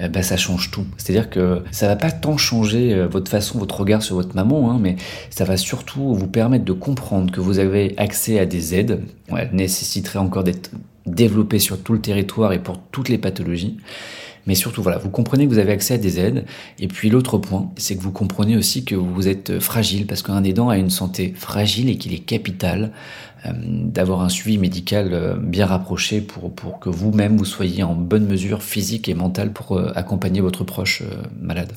bah, 0.00 0.22
ça 0.22 0.36
change 0.36 0.70
tout. 0.70 0.86
C'est-à-dire 0.96 1.30
que 1.30 1.62
ça 1.70 1.86
va 1.86 1.96
pas 1.96 2.10
tant 2.10 2.36
changer 2.36 2.92
euh, 2.92 3.06
votre 3.06 3.30
façon, 3.30 3.58
votre 3.58 3.78
regard 3.78 4.02
sur 4.02 4.16
votre 4.16 4.34
maman, 4.34 4.70
hein, 4.70 4.78
mais 4.80 4.96
ça 5.30 5.44
va 5.44 5.56
surtout 5.56 6.14
vous 6.14 6.26
permettre 6.26 6.64
de 6.64 6.72
comprendre 6.72 7.32
que 7.32 7.40
vous 7.40 7.58
avez 7.58 7.94
accès 7.96 8.38
à 8.38 8.46
des 8.46 8.74
aides. 8.74 9.02
Elles 9.28 9.50
nécessiteraient 9.52 10.18
encore 10.18 10.44
d'être 10.44 10.70
développées 11.06 11.58
sur 11.58 11.80
tout 11.82 11.92
le 11.92 12.00
territoire 12.00 12.52
et 12.52 12.58
pour 12.58 12.80
toutes 12.90 13.08
les 13.08 13.18
pathologies. 13.18 13.76
Mais 14.46 14.54
surtout, 14.54 14.82
voilà, 14.82 14.98
vous 14.98 15.10
comprenez 15.10 15.46
que 15.46 15.50
vous 15.50 15.58
avez 15.58 15.72
accès 15.72 15.94
à 15.94 15.98
des 15.98 16.20
aides. 16.20 16.44
Et 16.78 16.88
puis 16.88 17.08
l'autre 17.08 17.38
point, 17.38 17.70
c'est 17.76 17.96
que 17.96 18.02
vous 18.02 18.12
comprenez 18.12 18.56
aussi 18.56 18.84
que 18.84 18.94
vous 18.94 19.26
êtes 19.26 19.58
fragile 19.58 20.06
parce 20.06 20.22
qu'un 20.22 20.44
aidant 20.44 20.68
a 20.68 20.76
une 20.76 20.90
santé 20.90 21.32
fragile 21.34 21.88
et 21.88 21.96
qu'il 21.96 22.12
est 22.12 22.18
capital 22.18 22.92
d'avoir 23.52 24.22
un 24.22 24.28
suivi 24.28 24.58
médical 24.58 25.10
euh, 25.12 25.36
bien 25.36 25.66
rapproché 25.66 26.20
pour, 26.20 26.52
pour 26.54 26.78
que 26.78 26.88
vous-même 26.88 27.36
vous 27.36 27.44
soyez 27.44 27.82
en 27.82 27.94
bonne 27.94 28.26
mesure 28.26 28.62
physique 28.62 29.08
et 29.08 29.14
mentale 29.14 29.52
pour 29.52 29.76
euh, 29.76 29.92
accompagner 29.94 30.40
votre 30.40 30.64
proche 30.64 31.02
malade. 31.40 31.72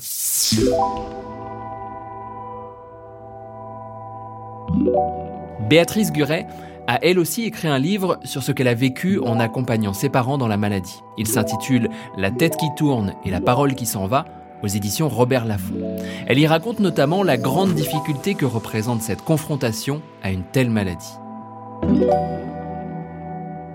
Béatrice 5.68 6.12
Guret 6.12 6.46
a 6.86 6.98
elle 7.04 7.18
aussi 7.18 7.44
écrit 7.44 7.68
un 7.68 7.78
livre 7.78 8.18
sur 8.24 8.42
ce 8.42 8.50
qu'elle 8.50 8.68
a 8.68 8.74
vécu 8.74 9.20
en 9.20 9.38
accompagnant 9.38 9.92
ses 9.92 10.08
parents 10.08 10.38
dans 10.38 10.48
la 10.48 10.56
maladie. 10.56 11.02
Il 11.18 11.26
s'intitule 11.26 11.90
La 12.16 12.30
tête 12.30 12.56
qui 12.56 12.68
tourne 12.76 13.12
et 13.26 13.30
la 13.30 13.42
parole 13.42 13.74
qui 13.74 13.84
s'en 13.84 14.06
va 14.06 14.24
aux 14.62 14.66
éditions 14.66 15.08
Robert 15.08 15.44
Laffont. 15.44 15.96
Elle 16.26 16.38
y 16.38 16.46
raconte 16.46 16.80
notamment 16.80 17.22
la 17.22 17.36
grande 17.36 17.74
difficulté 17.74 18.34
que 18.34 18.46
représente 18.46 19.02
cette 19.02 19.22
confrontation 19.22 20.00
à 20.22 20.30
une 20.30 20.42
telle 20.42 20.70
maladie. 20.70 21.12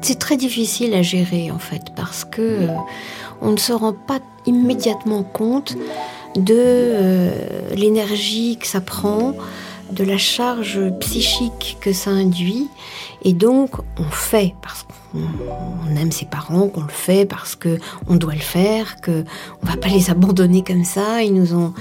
C'est 0.02 0.20
très 0.20 0.36
difficile 0.36 0.94
à 0.94 1.02
gérer 1.02 1.50
en 1.50 1.60
fait 1.60 1.84
parce 1.96 2.26
que 2.26 2.42
euh, 2.42 2.68
on 3.42 3.52
ne 3.52 3.58
se 3.58 3.72
rend 3.72 3.94
pas 3.94 4.20
immédiatement 4.46 5.24
compte 5.24 5.78
de 6.36 6.56
euh, 6.58 7.32
l'énergie 7.76 8.58
que 8.60 8.68
ça 8.68 8.82
prend, 8.82 9.34
de 9.92 10.04
la 10.04 10.18
charge 10.18 10.80
psychique 11.00 11.78
que 11.80 11.94
ça 11.94 12.10
induit. 12.12 12.68
Et 13.24 13.34
donc, 13.34 13.72
on 13.98 14.10
fait 14.12 14.56
parce 14.62 14.84
qu'on 14.84 15.96
aime 15.96 16.12
ses 16.12 16.26
parents, 16.26 16.68
qu'on 16.68 16.82
le 16.82 16.88
fait 16.90 17.26
parce 17.26 17.56
que 17.56 17.78
on 18.08 18.16
doit 18.16 18.34
le 18.34 18.40
faire, 18.40 19.00
que 19.02 19.24
on 19.62 19.68
va 19.68 19.78
pas 19.78 19.90
les 19.90 20.10
abandonner 20.10 20.64
comme 20.64 20.84
ça. 20.84 21.22
Ils 21.24 21.34
nous 21.34 21.54
ont 21.54 21.74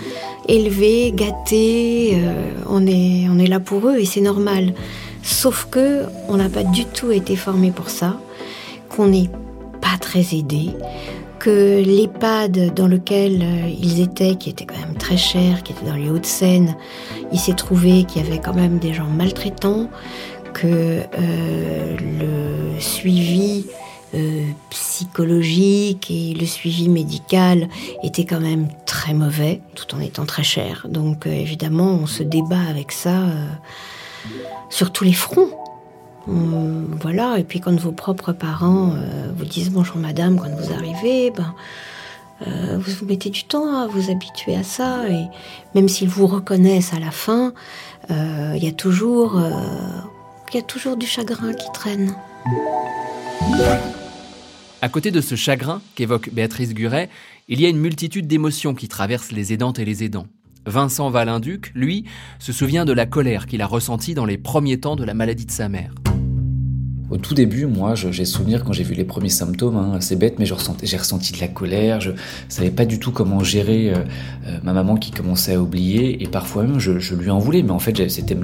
élevés, 0.49 1.13
gâtés. 1.13 2.13
Euh, 2.15 2.53
on 2.69 2.87
est, 2.87 3.27
on 3.31 3.39
est 3.39 3.47
là 3.47 3.61
pour 3.61 3.89
eux 3.89 3.99
et 3.99 4.05
c'est 4.05 4.21
normal. 4.21 4.75
Sauf 5.23 5.69
que 5.71 6.05
on 6.29 6.37
n'a 6.37 6.49
pas 6.49 6.65
du 6.65 6.85
tout 6.85 7.13
été 7.13 7.37
formé 7.37 7.71
pour 7.71 7.91
ça, 7.91 8.19
qu'on 8.89 9.09
n'est 9.09 9.31
pas 9.81 9.97
très 10.01 10.35
aidé, 10.35 10.71
que 11.39 11.83
l'EHPAD 11.83 12.73
dans 12.75 12.87
lequel 12.87 13.43
euh, 13.43 13.69
ils 13.69 14.01
étaient, 14.01 14.37
qui 14.37 14.51
était 14.51 14.65
quand 14.65 14.79
même 14.79 14.97
très 14.97 15.17
cher, 15.17 15.63
qui 15.63 15.73
était 15.73 15.87
dans 15.87 15.97
les 15.97 16.09
Hauts-de-Seine, 16.09 16.77
il 17.33 17.39
s'est 17.39 17.55
trouvé 17.55 18.05
qu'il 18.05 18.23
y 18.23 18.27
avait 18.27 18.39
quand 18.39 18.55
même 18.55 18.79
des 18.79 18.95
gens 18.95 19.07
maltraitants, 19.07 19.91
que 20.53 20.67
euh, 21.19 21.97
le 21.99 22.81
suivi 22.81 23.65
euh, 24.15 24.45
psychologique 24.71 26.11
et 26.11 26.35
le 26.35 26.47
suivi 26.47 26.89
médical 26.89 27.69
était 28.05 28.25
quand 28.25 28.41
même 28.41 28.69
très 28.87 29.15
mauvais, 29.15 29.61
tout 29.75 29.97
en 29.97 30.01
étant 30.01 30.27
très 30.27 30.45
cher. 30.45 30.87
Donc 30.89 31.27
évidemment, 31.27 31.99
on 32.03 32.07
se 32.07 32.23
débat 32.23 32.61
avec 32.69 32.93
ça 32.93 33.19
sur 34.71 34.93
tous 34.93 35.05
les 35.05 35.13
fronts. 35.13 35.51
Euh, 36.29 36.85
voilà, 37.01 37.39
et 37.39 37.45
puis 37.45 37.61
quand 37.61 37.79
vos 37.79 37.93
propres 37.93 38.33
parents 38.33 38.93
euh, 38.95 39.33
vous 39.37 39.45
disent 39.45 39.71
bonjour 39.71 39.97
madame 39.97 40.39
quand 40.39 40.51
vous 40.51 40.73
arrivez, 40.73 41.33
ben, 41.33 41.55
euh, 42.47 42.79
vous 42.79 42.93
vous 42.93 43.07
mettez 43.07 43.31
du 43.31 43.45
temps 43.45 43.77
à 43.77 43.87
vous 43.87 44.11
habituer 44.11 44.55
à 44.55 44.63
ça, 44.63 45.09
et 45.09 45.27
même 45.75 45.89
s'ils 45.89 46.09
vous 46.09 46.27
reconnaissent 46.27 46.95
à 46.95 47.01
la 47.01 47.11
fin, 47.11 47.53
il 48.11 48.63
y, 48.63 48.69
a 48.69 48.73
toujours, 48.73 49.41
y 50.53 50.59
a 50.59 50.63
toujours 50.63 50.97
du 50.97 51.07
chagrin 51.07 51.55
qui 51.55 51.71
traîne. 51.73 52.15
À 54.83 54.89
côté 54.89 55.11
de 55.13 55.21
ce 55.21 55.35
chagrin 55.35 55.81
qu'évoque 55.95 56.31
Béatrice 56.33 56.75
Guret, 56.75 57.09
il 57.49 57.61
y 57.61 57.67
a 57.67 57.69
une 57.69 57.79
multitude 57.79 58.27
d'émotions 58.27 58.75
qui 58.75 58.89
traversent 58.89 59.33
les 59.33 59.53
aidantes 59.53 59.79
et 59.79 59.85
les 59.85 60.03
aidants. 60.05 60.27
Vincent 60.67 61.11
Valinduc, 61.11 61.73
lui, 61.75 62.05
se 62.39 62.53
souvient 62.53 62.85
de 62.85 62.93
la 62.93 63.07
colère 63.07 63.47
qu'il 63.47 63.63
a 63.63 63.67
ressentie 63.67 64.15
dans 64.15 64.27
les 64.27 64.39
premiers 64.39 64.81
temps 64.81 64.97
de 64.97 65.05
la 65.05 65.15
maladie 65.15 65.47
de 65.47 65.51
sa 65.51 65.69
mère. 65.69 65.93
Au 67.13 67.19
tout 67.19 67.35
début, 67.35 67.67
moi, 67.67 67.95
j'ai 67.95 68.25
souvenir 68.25 68.65
quand 68.65 68.73
j'ai 68.73 68.85
vu 68.85 68.95
les 68.95 69.05
premiers 69.05 69.29
symptômes, 69.29 69.77
hein, 69.77 69.99
c'est 70.01 70.17
bête, 70.17 70.39
mais 70.39 70.47
j'ai 70.47 70.55
ressenti 70.97 71.35
de 71.35 71.41
la 71.41 71.49
colère, 71.49 72.01
je 72.01 72.13
savais 72.49 72.71
pas 72.71 72.87
du 72.87 72.99
tout 72.99 73.13
comment 73.13 73.41
gérer 73.41 73.91
euh, 73.91 73.99
euh, 74.47 74.59
ma 74.63 74.73
maman 74.73 74.97
qui 74.97 75.11
commençait 75.11 75.53
à 75.53 75.61
oublier, 75.61 76.23
et 76.23 76.27
parfois 76.27 76.63
même 76.63 76.79
je, 76.79 77.15
lui 77.15 77.29
en 77.29 77.39
voulais, 77.39 77.63
mais 77.63 77.73
en 77.73 77.79
fait 77.79 78.09
c'était 78.09 78.35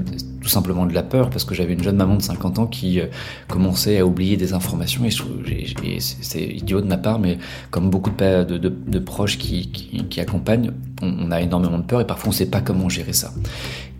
tout 0.43 0.51
simplement 0.51 0.85
de 0.85 0.93
la 0.93 1.03
peur, 1.03 1.31
parce 1.31 1.45
que 1.45 1.55
j'avais 1.55 1.73
une 1.73 1.83
jeune 1.83 1.97
maman 1.97 2.17
de 2.17 2.23
50 2.23 2.59
ans 2.59 2.67
qui 2.67 3.01
euh, 3.01 3.07
commençait 3.49 4.01
à 4.01 4.05
oublier 4.05 4.37
des 4.37 4.53
informations, 4.53 5.03
et, 5.07 5.99
c'est 6.01 6.43
idiot 6.43 6.83
de 6.83 6.87
ma 6.87 6.99
part, 6.99 7.19
mais 7.19 7.39
comme 7.71 7.89
beaucoup 7.89 8.11
de, 8.11 8.99
proches 8.99 9.39
qui 9.39 10.21
accompagnent, 10.21 10.73
on, 11.01 11.29
on, 11.29 11.31
a 11.31 11.41
énormément 11.41 11.79
de 11.79 11.85
peur, 11.85 12.03
et 12.03 12.07
parfois 12.07 12.29
on 12.29 12.33
sait 12.33 12.45
pas 12.45 12.61
comment 12.61 12.91
gérer 12.91 13.15
ça. 13.15 13.33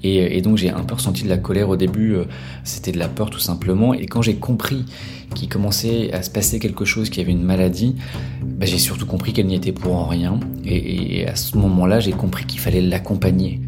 Et, 0.03 0.41
donc 0.43 0.57
j'ai 0.57 0.71
un 0.71 0.85
peu 0.85 0.95
ressenti 0.95 1.25
de 1.25 1.29
la 1.29 1.39
colère 1.39 1.69
au 1.69 1.77
début, 1.77 2.15
euh, 2.15 2.25
c'était 2.65 2.93
de 2.93 2.99
la 2.99 3.09
peur 3.09 3.31
tout 3.31 3.41
simplement. 3.41 3.95
Et 3.95 4.07
quand 4.07 4.23
j'ai 4.23 4.37
compris 4.37 4.85
qu'il 5.35 5.49
commençait 5.49 6.13
à 6.13 6.23
se 6.23 6.31
passer 6.31 6.59
quelque 6.59 6.85
chose, 6.85 7.11
qu'il 7.11 7.19
y 7.23 7.25
avait 7.25 7.33
une 7.33 7.43
maladie, 7.43 7.97
bah, 8.43 8.67
j'ai 8.67 8.79
surtout 8.79 9.07
compris 9.07 9.33
qu'elle 9.33 9.47
n'y 9.47 9.55
était 9.55 9.73
pour 9.73 9.97
en 9.97 10.07
rien. 10.07 10.39
Et, 10.65 11.27
à 11.27 11.37
ce 11.37 11.57
moment-là, 11.59 12.01
j'ai 12.01 12.13
compris 12.13 12.45
qu'il 12.45 12.61
fallait 12.61 12.81
l'accompagner. 12.81 13.61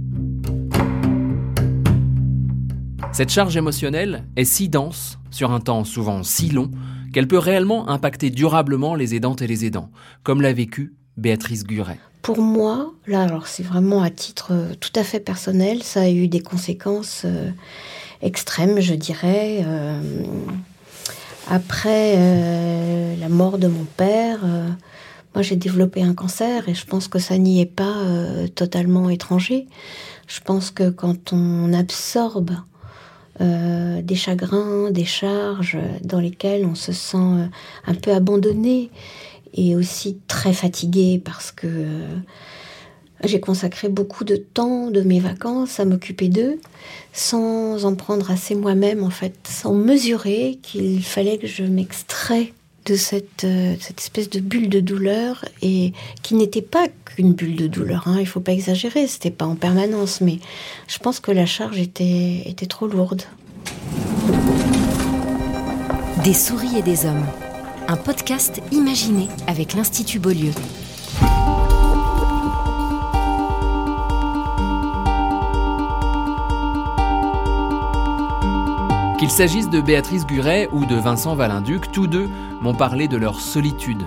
Cette 3.12 3.30
charge 3.30 3.56
émotionnelle 3.56 4.24
est 4.36 4.44
si 4.44 4.68
dense, 4.68 5.18
sur 5.30 5.50
un 5.50 5.60
temps 5.60 5.84
souvent 5.84 6.22
si 6.22 6.48
long, 6.48 6.70
qu'elle 7.12 7.26
peut 7.26 7.38
réellement 7.38 7.88
impacter 7.88 8.30
durablement 8.30 8.94
les 8.94 9.14
aidantes 9.16 9.42
et 9.42 9.48
les 9.48 9.64
aidants, 9.64 9.90
comme 10.22 10.40
l'a 10.40 10.52
vécu 10.52 10.94
Béatrice 11.16 11.64
Guret. 11.64 11.98
Pour 12.22 12.42
moi, 12.42 12.92
là, 13.06 13.22
alors 13.22 13.46
c'est 13.46 13.62
vraiment 13.62 14.02
à 14.02 14.10
titre 14.10 14.48
euh, 14.52 14.74
tout 14.78 14.92
à 14.94 15.04
fait 15.04 15.20
personnel, 15.20 15.82
ça 15.82 16.02
a 16.02 16.10
eu 16.10 16.28
des 16.28 16.40
conséquences 16.40 17.22
euh, 17.24 17.50
extrêmes, 18.20 18.80
je 18.80 18.94
dirais. 18.94 19.64
Euh, 19.64 20.00
après 21.48 22.16
la 23.18 23.28
mort 23.28 23.58
de 23.58 23.66
mon 23.66 23.84
père, 23.96 24.38
moi 25.34 25.42
j'ai 25.42 25.56
développé 25.56 26.00
un 26.00 26.14
cancer 26.14 26.68
et 26.68 26.74
je 26.74 26.86
pense 26.86 27.08
que 27.08 27.18
ça 27.18 27.38
n'y 27.38 27.60
est 27.60 27.66
pas 27.66 27.96
totalement 28.54 29.10
étranger. 29.10 29.66
Je 30.28 30.40
pense 30.42 30.70
que 30.70 30.90
quand 30.90 31.32
on 31.32 31.72
absorbe 31.72 32.52
des 33.40 34.14
chagrins, 34.14 34.92
des 34.92 35.04
charges 35.04 35.78
dans 36.04 36.20
lesquelles 36.20 36.64
on 36.64 36.76
se 36.76 36.92
sent 36.92 37.48
un 37.84 37.94
peu 37.94 38.12
abandonné 38.12 38.90
et 39.54 39.76
aussi 39.76 40.18
très 40.28 40.52
fatiguée 40.52 41.20
parce 41.24 41.52
que 41.52 41.66
euh, 41.66 42.16
j'ai 43.24 43.40
consacré 43.40 43.88
beaucoup 43.88 44.24
de 44.24 44.36
temps 44.36 44.90
de 44.90 45.02
mes 45.02 45.20
vacances 45.20 45.80
à 45.80 45.84
m'occuper 45.84 46.28
d'eux 46.28 46.58
sans 47.12 47.84
en 47.84 47.94
prendre 47.94 48.30
assez 48.30 48.54
moi-même 48.54 49.02
en 49.02 49.10
fait, 49.10 49.34
sans 49.44 49.74
mesurer 49.74 50.58
qu'il 50.62 51.02
fallait 51.02 51.38
que 51.38 51.46
je 51.46 51.64
m'extrais 51.64 52.52
de 52.86 52.94
cette, 52.96 53.44
euh, 53.44 53.74
cette, 53.78 54.00
espèce 54.00 54.30
de 54.30 54.40
bulle 54.40 54.70
de 54.70 54.80
douleur 54.80 55.44
et 55.60 55.92
qui 56.22 56.34
n'était 56.34 56.62
pas 56.62 56.86
qu'une 57.04 57.34
bulle 57.34 57.56
de 57.56 57.66
douleur, 57.66 58.08
hein, 58.08 58.16
il 58.20 58.26
faut 58.26 58.40
pas 58.40 58.52
exagérer, 58.52 59.06
c'était 59.06 59.30
pas 59.30 59.44
en 59.44 59.54
permanence, 59.54 60.22
mais 60.22 60.38
je 60.88 60.98
pense 60.98 61.20
que 61.20 61.30
la 61.30 61.44
charge 61.44 61.78
était 61.78 62.54
trop 62.68 62.86
lourde. 62.86 63.22
Des 66.24 66.34
souris 66.34 66.78
et 66.78 66.82
des 66.82 67.04
hommes 67.04 67.26
un 67.90 67.96
podcast 67.96 68.62
imaginé 68.70 69.28
avec 69.48 69.74
l'Institut 69.74 70.20
Beaulieu. 70.20 70.52
Qu'il 79.18 79.28
s'agisse 79.28 79.68
de 79.68 79.80
Béatrice 79.80 80.24
Guret 80.24 80.68
ou 80.70 80.86
de 80.86 80.94
Vincent 80.94 81.34
Valinduc, 81.34 81.90
tous 81.90 82.06
deux 82.06 82.28
m'ont 82.60 82.74
parlé 82.74 83.08
de 83.08 83.16
leur 83.16 83.40
solitude 83.40 84.06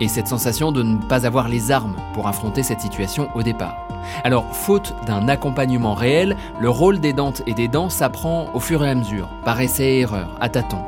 et 0.00 0.08
cette 0.08 0.26
sensation 0.26 0.72
de 0.72 0.82
ne 0.82 0.96
pas 0.96 1.24
avoir 1.24 1.48
les 1.48 1.70
armes 1.70 1.94
pour 2.14 2.26
affronter 2.26 2.64
cette 2.64 2.80
situation 2.80 3.28
au 3.36 3.44
départ. 3.44 3.76
Alors, 4.24 4.56
faute 4.56 4.92
d'un 5.06 5.28
accompagnement 5.28 5.94
réel, 5.94 6.36
le 6.58 6.68
rôle 6.68 6.98
des 6.98 7.12
dents 7.12 7.34
et 7.46 7.54
des 7.54 7.68
dents 7.68 7.90
s'apprend 7.90 8.48
au 8.54 8.60
fur 8.60 8.84
et 8.84 8.90
à 8.90 8.94
mesure, 8.96 9.28
par 9.44 9.60
essai 9.60 9.84
et 9.84 10.00
erreur, 10.00 10.36
à 10.40 10.48
tâtons. 10.48 10.84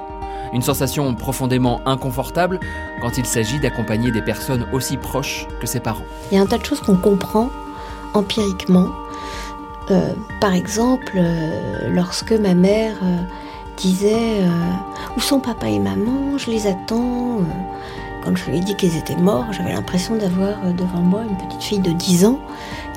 Une 0.53 0.63
sensation 0.63 1.15
profondément 1.15 1.81
inconfortable 1.87 2.61
quand 3.01 3.17
il 3.19 3.27
s'agit 3.27 3.59
d'accompagner 3.59 4.11
des 4.11 4.23
personnes 4.23 4.67
aussi 4.73 4.97
proches 4.97 5.47
que 5.61 5.67
ses 5.67 5.81
parents. 5.81 6.05
Il 6.31 6.37
y 6.37 6.39
a 6.39 6.43
un 6.43 6.47
tas 6.47 6.59
de 6.59 6.65
choses 6.65 6.81
qu'on 6.81 6.97
comprend 6.97 7.51
empiriquement. 8.15 8.89
Euh, 9.91 10.13
par 10.41 10.55
exemple, 10.55 11.13
euh, 11.17 11.89
lorsque 11.91 12.33
ma 12.33 12.55
mère 12.55 12.95
euh, 13.03 13.17
disait 13.77 14.43
Où 15.17 15.21
sont 15.21 15.41
papa 15.41 15.69
et 15.69 15.79
maman? 15.79 16.39
Je 16.39 16.51
les 16.51 16.67
attends. 16.67 17.41
Quand 18.25 18.37
je 18.37 18.51
lui 18.51 18.59
ai 18.59 18.61
dit 18.61 18.77
qu'ils 18.77 18.97
étaient 18.97 19.17
morts, 19.17 19.47
j'avais 19.51 19.73
l'impression 19.73 20.17
d'avoir 20.17 20.57
devant 20.75 21.01
moi 21.01 21.23
une 21.29 21.37
petite 21.37 21.63
fille 21.63 21.81
de 21.81 21.91
10 21.91 22.27
ans 22.27 22.39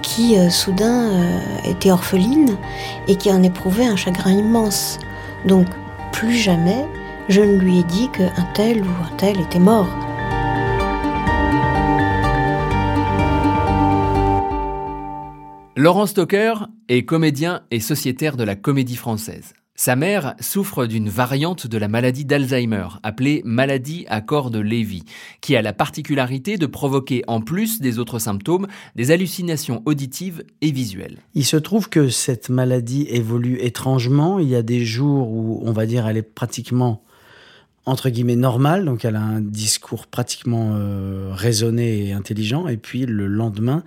qui 0.04 0.36
soudain 0.52 1.10
était 1.64 1.90
orpheline 1.90 2.58
et 3.08 3.16
qui 3.16 3.32
en 3.32 3.42
éprouvait 3.42 3.88
un 3.88 3.96
chagrin 3.96 4.34
immense. 4.34 5.00
Donc, 5.48 5.66
plus 6.12 6.36
jamais, 6.36 6.86
je 7.28 7.42
ne 7.42 7.58
lui 7.58 7.80
ai 7.80 7.84
dit 7.84 8.10
qu'un 8.10 8.32
tel 8.54 8.82
ou 8.84 8.90
un 9.04 9.16
tel 9.18 9.40
était 9.40 9.60
mort. 9.60 9.90
Laurent 15.78 16.06
Stoker 16.06 16.68
est 16.88 17.04
comédien 17.04 17.64
et 17.72 17.80
sociétaire 17.80 18.38
de 18.38 18.44
la 18.44 18.56
comédie 18.56 18.96
française. 18.96 19.54
Sa 19.78 19.98
mère 19.98 20.36
souffre 20.40 20.86
d'une 20.86 21.10
variante 21.10 21.68
de 21.68 21.78
la 21.78 21.90
maladie 21.90 22.24
d'Alzheimer, 22.24 22.88
appelée 23.04 23.42
maladie 23.44 24.06
à 24.08 24.22
corps 24.22 24.50
de 24.50 24.60
Lévy, 24.60 25.04
qui 25.42 25.58
a 25.58 25.62
la 25.62 25.74
particularité 25.74 26.56
de 26.56 26.66
provoquer, 26.66 27.24
en 27.28 27.42
plus 27.42 27.82
des 27.82 28.00
autres 28.00 28.20
symptômes, 28.20 28.68
des 28.96 29.12
hallucinations 29.12 29.82
auditives 29.86 30.46
et 30.62 30.72
visuelles. 30.72 31.18
Il 31.34 31.44
se 31.44 31.58
trouve 31.58 31.90
que 31.90 32.08
cette 32.08 32.48
maladie 32.48 33.06
évolue 33.10 33.58
étrangement. 33.60 34.40
Il 34.40 34.48
y 34.48 34.56
a 34.56 34.62
des 34.62 34.86
jours 34.86 35.30
où, 35.30 35.62
on 35.66 35.74
va 35.74 35.86
dire, 35.86 36.08
elle 36.08 36.18
est 36.18 36.22
pratiquement 36.22 37.04
entre 37.86 38.10
guillemets 38.10 38.36
normal, 38.36 38.86
donc 38.86 39.06
elle 39.06 39.16
a 39.16 39.22
un 39.22 39.42
discours 39.42 40.08
pratiquement 40.08 40.72
euh, 40.74 41.30
raisonné 41.32 42.08
et 42.08 42.14
intelligent. 42.14 42.68
Et 42.68 42.78
puis 42.78 43.06
le 43.06 43.28
lendemain, 43.28 43.84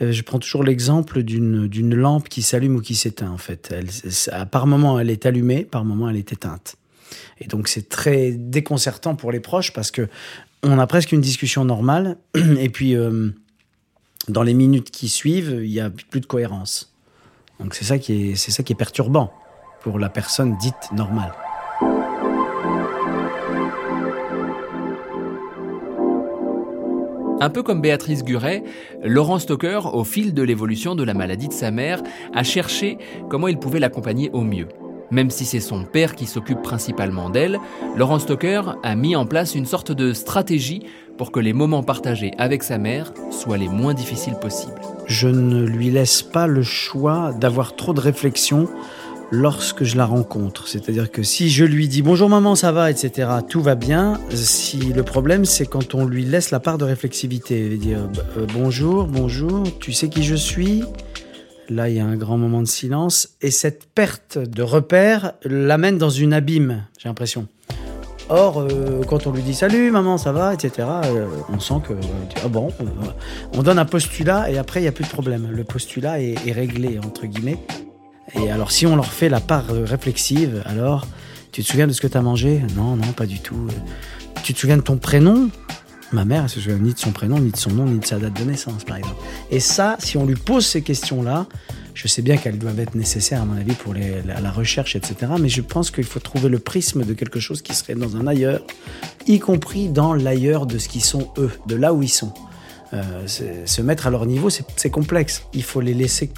euh, 0.00 0.12
je 0.12 0.22
prends 0.22 0.38
toujours 0.38 0.62
l'exemple 0.62 1.22
d'une 1.22 1.94
lampe 1.94 2.28
qui 2.28 2.42
s'allume 2.42 2.76
ou 2.76 2.80
qui 2.80 2.94
s'éteint. 2.94 3.30
En 3.30 3.38
fait, 3.38 3.72
elle, 3.72 3.88
par 4.46 4.66
moment 4.66 5.00
elle 5.00 5.10
est 5.10 5.26
allumée, 5.26 5.64
par 5.64 5.84
moment 5.84 6.08
elle 6.08 6.16
est 6.16 6.32
éteinte. 6.32 6.76
Et 7.40 7.48
donc 7.48 7.66
c'est 7.66 7.88
très 7.88 8.30
déconcertant 8.30 9.16
pour 9.16 9.32
les 9.32 9.40
proches 9.40 9.72
parce 9.72 9.90
que 9.90 10.08
on 10.62 10.78
a 10.78 10.86
presque 10.86 11.10
une 11.10 11.22
discussion 11.22 11.64
normale 11.64 12.18
et 12.34 12.68
puis 12.68 12.94
euh, 12.94 13.30
dans 14.28 14.44
les 14.44 14.54
minutes 14.54 14.92
qui 14.92 15.08
suivent, 15.08 15.60
il 15.62 15.70
y 15.70 15.80
a 15.80 15.90
plus 15.90 16.20
de 16.20 16.26
cohérence. 16.26 16.94
Donc 17.58 17.74
c'est 17.74 17.84
ça 17.84 17.98
qui 17.98 18.30
est 18.30 18.74
perturbant 18.78 19.32
pour 19.82 19.98
la 19.98 20.08
personne 20.08 20.56
dite 20.58 20.92
normale. 20.92 21.32
Un 27.42 27.48
peu 27.48 27.62
comme 27.62 27.80
Béatrice 27.80 28.22
Guret, 28.22 28.62
Laurent 29.02 29.38
Stoker, 29.38 29.94
au 29.94 30.04
fil 30.04 30.34
de 30.34 30.42
l'évolution 30.42 30.94
de 30.94 31.02
la 31.02 31.14
maladie 31.14 31.48
de 31.48 31.54
sa 31.54 31.70
mère, 31.70 32.02
a 32.34 32.42
cherché 32.42 32.98
comment 33.30 33.48
il 33.48 33.58
pouvait 33.58 33.80
l'accompagner 33.80 34.28
au 34.34 34.42
mieux. 34.42 34.68
Même 35.10 35.30
si 35.30 35.46
c'est 35.46 35.58
son 35.60 35.84
père 35.84 36.14
qui 36.14 36.26
s'occupe 36.26 36.60
principalement 36.60 37.30
d'elle, 37.30 37.58
Laurent 37.96 38.18
Stoker 38.18 38.76
a 38.82 38.94
mis 38.94 39.16
en 39.16 39.24
place 39.24 39.54
une 39.54 39.64
sorte 39.64 39.90
de 39.90 40.12
stratégie 40.12 40.82
pour 41.16 41.32
que 41.32 41.40
les 41.40 41.54
moments 41.54 41.82
partagés 41.82 42.32
avec 42.36 42.62
sa 42.62 42.76
mère 42.76 43.12
soient 43.30 43.58
les 43.58 43.68
moins 43.68 43.94
difficiles 43.94 44.36
possibles. 44.40 44.80
Je 45.06 45.28
ne 45.28 45.64
lui 45.64 45.90
laisse 45.90 46.22
pas 46.22 46.46
le 46.46 46.62
choix 46.62 47.32
d'avoir 47.32 47.74
trop 47.74 47.94
de 47.94 48.00
réflexion 48.00 48.68
lorsque 49.30 49.84
je 49.84 49.96
la 49.96 50.06
rencontre. 50.06 50.68
C'est-à-dire 50.68 51.10
que 51.10 51.22
si 51.22 51.50
je 51.50 51.64
lui 51.64 51.88
dis 51.88 52.02
bonjour 52.02 52.28
maman, 52.28 52.54
ça 52.54 52.72
va, 52.72 52.90
etc., 52.90 53.28
tout 53.48 53.60
va 53.60 53.74
bien. 53.74 54.20
Si 54.30 54.78
le 54.78 55.02
problème, 55.02 55.44
c'est 55.44 55.66
quand 55.66 55.94
on 55.94 56.04
lui 56.04 56.24
laisse 56.24 56.50
la 56.50 56.60
part 56.60 56.78
de 56.78 56.84
réflexivité, 56.84 57.76
dire 57.76 58.08
euh, 58.36 58.46
bonjour, 58.52 59.04
bonjour, 59.04 59.64
tu 59.78 59.92
sais 59.92 60.08
qui 60.08 60.22
je 60.22 60.34
suis? 60.34 60.82
Là, 61.68 61.88
il 61.88 61.96
y 61.96 62.00
a 62.00 62.04
un 62.04 62.16
grand 62.16 62.36
moment 62.36 62.62
de 62.62 62.66
silence 62.66 63.36
et 63.40 63.52
cette 63.52 63.86
perte 63.86 64.38
de 64.38 64.62
repère 64.62 65.34
l'amène 65.44 65.98
dans 65.98 66.10
une 66.10 66.32
abîme. 66.32 66.84
J'ai 66.98 67.08
l'impression. 67.08 67.46
Or, 68.28 68.60
euh, 68.60 69.02
quand 69.08 69.26
on 69.26 69.32
lui 69.32 69.42
dit 69.42 69.54
salut 69.54 69.90
maman, 69.90 70.16
ça 70.16 70.32
va, 70.32 70.54
etc., 70.54 70.88
euh, 71.04 71.26
on 71.48 71.58
sent 71.58 71.80
que 71.86 71.94
ah 72.44 72.48
bon, 72.48 72.72
on 73.54 73.62
donne 73.62 73.78
un 73.78 73.84
postulat 73.84 74.50
et 74.50 74.58
après 74.58 74.80
il 74.80 74.84
n'y 74.84 74.88
a 74.88 74.92
plus 74.92 75.04
de 75.04 75.10
problème. 75.10 75.48
Le 75.50 75.64
postulat 75.64 76.20
est 76.20 76.52
réglé 76.52 76.98
entre 77.04 77.26
guillemets. 77.26 77.58
Et 78.34 78.50
alors, 78.50 78.70
si 78.70 78.86
on 78.86 78.96
leur 78.96 79.12
fait 79.12 79.28
la 79.28 79.40
part 79.40 79.66
réflexive, 79.68 80.62
alors, 80.66 81.06
tu 81.52 81.62
te 81.62 81.66
souviens 81.66 81.86
de 81.86 81.92
ce 81.92 82.00
que 82.00 82.06
tu 82.06 82.16
as 82.16 82.22
mangé? 82.22 82.62
Non, 82.76 82.96
non, 82.96 83.12
pas 83.12 83.26
du 83.26 83.40
tout. 83.40 83.66
Tu 84.42 84.54
te 84.54 84.58
souviens 84.58 84.76
de 84.76 84.82
ton 84.82 84.96
prénom? 84.96 85.50
Ma 86.12 86.24
mère, 86.24 86.44
elle 86.44 86.48
se 86.48 86.60
souvient 86.60 86.78
ni 86.78 86.92
de 86.92 86.98
son 86.98 87.12
prénom, 87.12 87.38
ni 87.38 87.50
de 87.50 87.56
son 87.56 87.70
nom, 87.70 87.84
ni 87.84 87.98
de 88.00 88.04
sa 88.04 88.18
date 88.18 88.34
de 88.34 88.44
naissance, 88.44 88.84
par 88.84 88.96
exemple. 88.96 89.16
Et 89.50 89.60
ça, 89.60 89.96
si 90.00 90.16
on 90.16 90.26
lui 90.26 90.34
pose 90.34 90.66
ces 90.66 90.82
questions-là, 90.82 91.46
je 91.94 92.08
sais 92.08 92.22
bien 92.22 92.36
qu'elles 92.36 92.58
doivent 92.58 92.80
être 92.80 92.94
nécessaires, 92.94 93.42
à 93.42 93.44
mon 93.44 93.56
avis, 93.56 93.74
pour 93.74 93.94
la, 93.94 94.50
recherche, 94.50 94.96
etc. 94.96 95.32
Mais 95.38 95.48
je 95.48 95.60
pense 95.60 95.90
qu'il 95.90 96.04
faut 96.04 96.18
trouver 96.18 96.48
le 96.48 96.58
prisme 96.58 97.04
de 97.04 97.14
quelque 97.14 97.38
chose 97.38 97.62
qui 97.62 97.74
serait 97.74 97.94
dans 97.94 98.16
un 98.16 98.26
ailleurs, 98.26 98.60
y 99.26 99.38
compris 99.38 99.88
dans 99.88 100.14
l'ailleurs 100.14 100.66
de 100.66 100.78
ce 100.78 100.88
qu'ils 100.88 101.04
sont 101.04 101.30
eux, 101.38 101.50
de 101.66 101.76
là 101.76 101.92
où 101.92 102.02
ils 102.02 102.08
sont. 102.08 102.32
Euh, 102.92 103.26
se 103.26 103.82
mettre 103.82 104.08
à 104.08 104.10
leur 104.10 104.26
niveau, 104.26 104.50
c'est 104.50 104.90
complexe. 104.90 105.44
Il 105.52 105.62
faut 105.62 105.80
les 105.80 105.94
laisser 105.94 106.32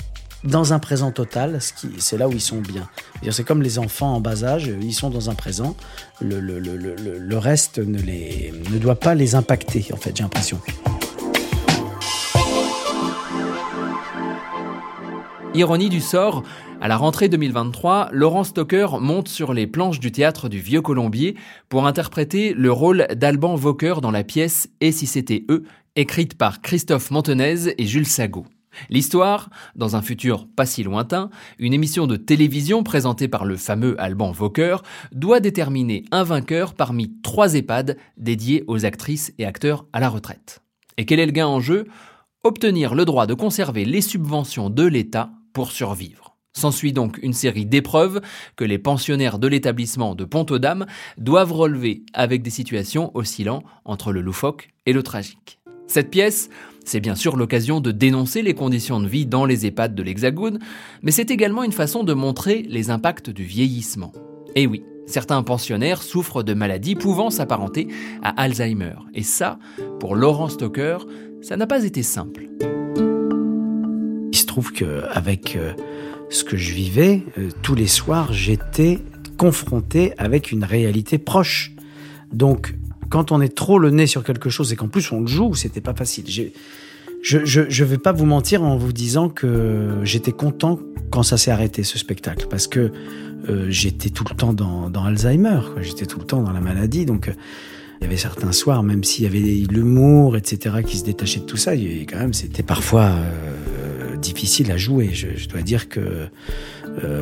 dans 0.44 0.72
un 0.72 0.78
présent 0.78 1.12
total, 1.12 1.59
c'est 1.98 2.18
là 2.18 2.28
où 2.28 2.33
ils 2.33 2.40
sont 2.40 2.61
bien. 2.61 2.88
C'est 3.31 3.44
comme 3.44 3.62
les 3.62 3.78
enfants 3.78 4.14
en 4.14 4.20
bas 4.20 4.44
âge, 4.44 4.70
ils 4.81 4.92
sont 4.92 5.11
dans 5.11 5.31
un 5.31 5.35
présent, 5.35 5.76
le, 6.20 7.37
reste 7.37 7.78
ne, 7.78 8.78
doit 8.78 8.96
pas 8.96 9.14
les 9.14 9.35
impacter, 9.35 9.87
en 9.92 9.96
fait, 9.96 10.16
j'ai 10.16 10.22
l'impression. 10.22 10.61
Ironie 15.55 15.90
du 15.90 16.00
sort, 16.00 16.42
à 16.81 16.88
la 16.88 16.96
rentrée 16.96 17.28
2023, 17.28 18.09
Laurent 18.11 18.42
Stoker 18.42 18.98
monte 19.00 19.28
sur 19.28 19.52
les 19.52 19.66
planches 19.66 20.00
du 20.00 20.11
théâtre 20.11 20.48
du 20.48 20.59
Vieux 20.59 20.81
Colombier 20.81 21.37
pour 21.68 21.87
interpréter 21.87 22.55
le 22.55 22.72
rôle 22.72 23.07
d'Alban 23.14 23.55
Vauquer 23.55 23.96
dans 24.00 24.11
la 24.11 24.24
pièce 24.24 24.68
Et 24.81 24.92
si 24.92 25.07
c'était 25.07 25.44
eux, 25.50 25.64
écrite 25.94 26.38
par 26.38 26.62
Christophe 26.62 27.11
Montenez 27.11 27.74
et 27.76 27.85
Jules 27.85 28.07
Sago. 28.07 28.46
L'histoire, 28.90 29.50
dans 29.76 29.96
un 29.96 30.02
futur 30.02 30.46
pas 30.54 30.66
si 30.66 30.82
lointain, 30.82 31.30
une 31.58 31.74
émission 31.74 32.06
de 32.06 32.16
télévision 32.16 32.82
présentée 32.82 33.28
par 33.28 33.44
le 33.44 33.56
fameux 33.56 34.00
Alban 34.00 34.32
Vauquer 34.32 34.76
doit 35.12 35.40
déterminer 35.40 36.04
un 36.11 36.24
vainqueur 36.24 36.74
parmi 36.74 37.12
trois 37.22 37.54
EHPAD 37.54 37.96
dédiés 38.16 38.64
aux 38.66 38.85
actrices 38.85 39.32
et 39.38 39.44
acteurs 39.44 39.87
à 39.92 40.00
la 40.00 40.08
retraite. 40.08 40.62
Et 40.96 41.04
quel 41.04 41.20
est 41.20 41.26
le 41.26 41.32
gain 41.32 41.46
en 41.46 41.61
jeu? 41.61 41.87
Obtenir 42.44 42.94
le 42.94 43.04
droit 43.04 43.26
de 43.26 43.35
conserver 43.35 43.85
les 43.85 44.00
subventions 44.00 44.68
de 44.68 44.85
l'État 44.85 45.30
pour 45.52 45.70
survivre. 45.70 46.37
S'ensuit 46.54 46.92
donc 46.92 47.18
une 47.22 47.32
série 47.32 47.64
d'épreuves 47.64 48.20
que 48.56 48.64
les 48.64 48.78
pensionnaires 48.78 49.38
de 49.38 49.46
l'établissement 49.48 50.14
de 50.14 50.24
Pont-aux-Dames 50.24 50.87
doivent 51.16 51.52
relever 51.52 52.04
avec 52.12 52.42
des 52.42 52.50
situations 52.50 53.11
oscillant 53.14 53.62
entre 53.85 54.12
le 54.12 54.20
loufoque 54.20 54.68
et 54.85 54.92
le 54.92 55.02
tragique. 55.02 55.61
Cette 55.87 56.11
pièce 56.11 56.50
c'est 56.85 57.01
bien 57.01 57.14
sûr 57.14 57.37
l'occasion 57.37 57.81
de 57.81 57.90
dénoncer 57.90 58.42
les 58.42 58.55
conditions 58.55 59.01
de 59.01 59.07
vie 59.07 59.27
dans 59.27 59.45
les 59.45 59.66
EHPAD 59.66 59.95
de 59.95 60.03
l'Hexagone, 60.03 60.59
mais 61.03 61.11
c'est 61.11 61.31
également 61.31 61.62
une 61.62 61.73
façon 61.73 62.05
de 62.05 62.14
montrer 62.14 62.64
les 62.68 62.90
impacts 62.90 63.31
du 63.31 63.45
vieillissement. 63.45 64.12
Et 64.55 64.66
oui, 64.66 64.83
certains 65.07 65.42
pensionnaires 65.42 66.03
souffrent 66.03 66.42
de 66.42 66.55
maladies 66.55 66.95
pouvant 66.95 67.31
s'apparenter 67.31 67.88
à 68.23 68.31
Alzheimer. 68.40 68.95
Et 69.14 69.23
ça, 69.23 69.59
pour 70.01 70.14
Laurent 70.14 70.49
Stoker, 70.49 71.07
ça 71.40 71.57
n'a 71.57 71.66
pas 71.66 71.85
été 71.85 72.03
simple. 72.03 72.49
Il 74.33 74.38
se 74.38 74.47
trouve 74.47 74.73
qu'avec 74.73 75.57
euh, 75.57 75.73
ce 76.31 76.45
que 76.45 76.57
je 76.57 76.73
vivais, 76.73 77.23
euh, 77.38 77.51
tous 77.62 77.75
les 77.75 77.87
soirs, 77.87 78.33
j'étais 78.33 78.99
confronté 79.37 80.12
avec 80.18 80.53
une 80.53 80.64
réalité 80.64 81.18
proche. 81.18 81.73
Donc, 82.33 82.75
quand 83.12 83.31
on 83.31 83.42
est 83.42 83.55
trop 83.55 83.79
le 83.79 83.90
nez 83.90 84.07
sur 84.07 84.25
quelque 84.25 84.48
chose 84.48 84.72
et 84.72 84.77
qu'en 84.77 84.88
plus 84.88 85.12
on 85.12 85.20
le 85.20 85.27
joue, 85.27 85.55
c'était 85.55 85.83
pas 85.83 85.92
facile. 85.92 86.25
Je, 87.22 87.44
je, 87.44 87.85
vais 87.85 87.98
pas 87.98 88.12
vous 88.12 88.25
mentir 88.25 88.62
en 88.62 88.79
vous 88.79 88.94
disant 88.94 89.29
que 89.29 90.01
j'étais 90.03 90.33
content 90.33 90.81
quand 91.11 91.22
ça 91.22 91.37
s'est 91.37 91.51
arrêté 91.51 91.83
ce 91.83 91.98
spectacle 91.98 92.46
parce 92.48 92.66
que 92.66 92.90
euh, 93.51 93.66
j'étais 93.68 94.09
tout 94.09 94.25
le 94.29 94.35
temps 94.35 94.55
dans, 94.55 95.05
Alzheimer, 95.05 95.61
j'étais 95.83 96.07
tout 96.07 96.20
le 96.20 96.25
temps 96.25 96.42
dans 96.42 96.53
la 96.53 96.62
maladie, 96.62 97.05
donc 97.05 97.29
euh, 97.29 97.33
il 98.01 98.05
y 98.05 98.07
avait 98.07 98.16
certains 98.16 98.51
soirs, 98.51 98.83
même 98.83 99.05
s'il 99.05 99.25
y 99.25 99.27
avait 99.27 99.66
l'humour, 99.70 100.38
etc., 100.38 100.77
qui 100.85 100.96
se 100.96 101.05
détachait 101.05 101.40
de 101.40 101.44
tout 101.44 101.59
ça, 101.59 101.75
il 101.75 102.07
quand 102.07 102.18
même, 102.18 102.33
c'était 102.33 102.62
parfois 102.62 103.05
euh, 103.05 103.57
difficile 104.22 104.70
à 104.72 104.76
jouer. 104.76 105.11
Je, 105.12 105.48
dois 105.48 105.62
dire 105.62 105.88
que 105.88 106.28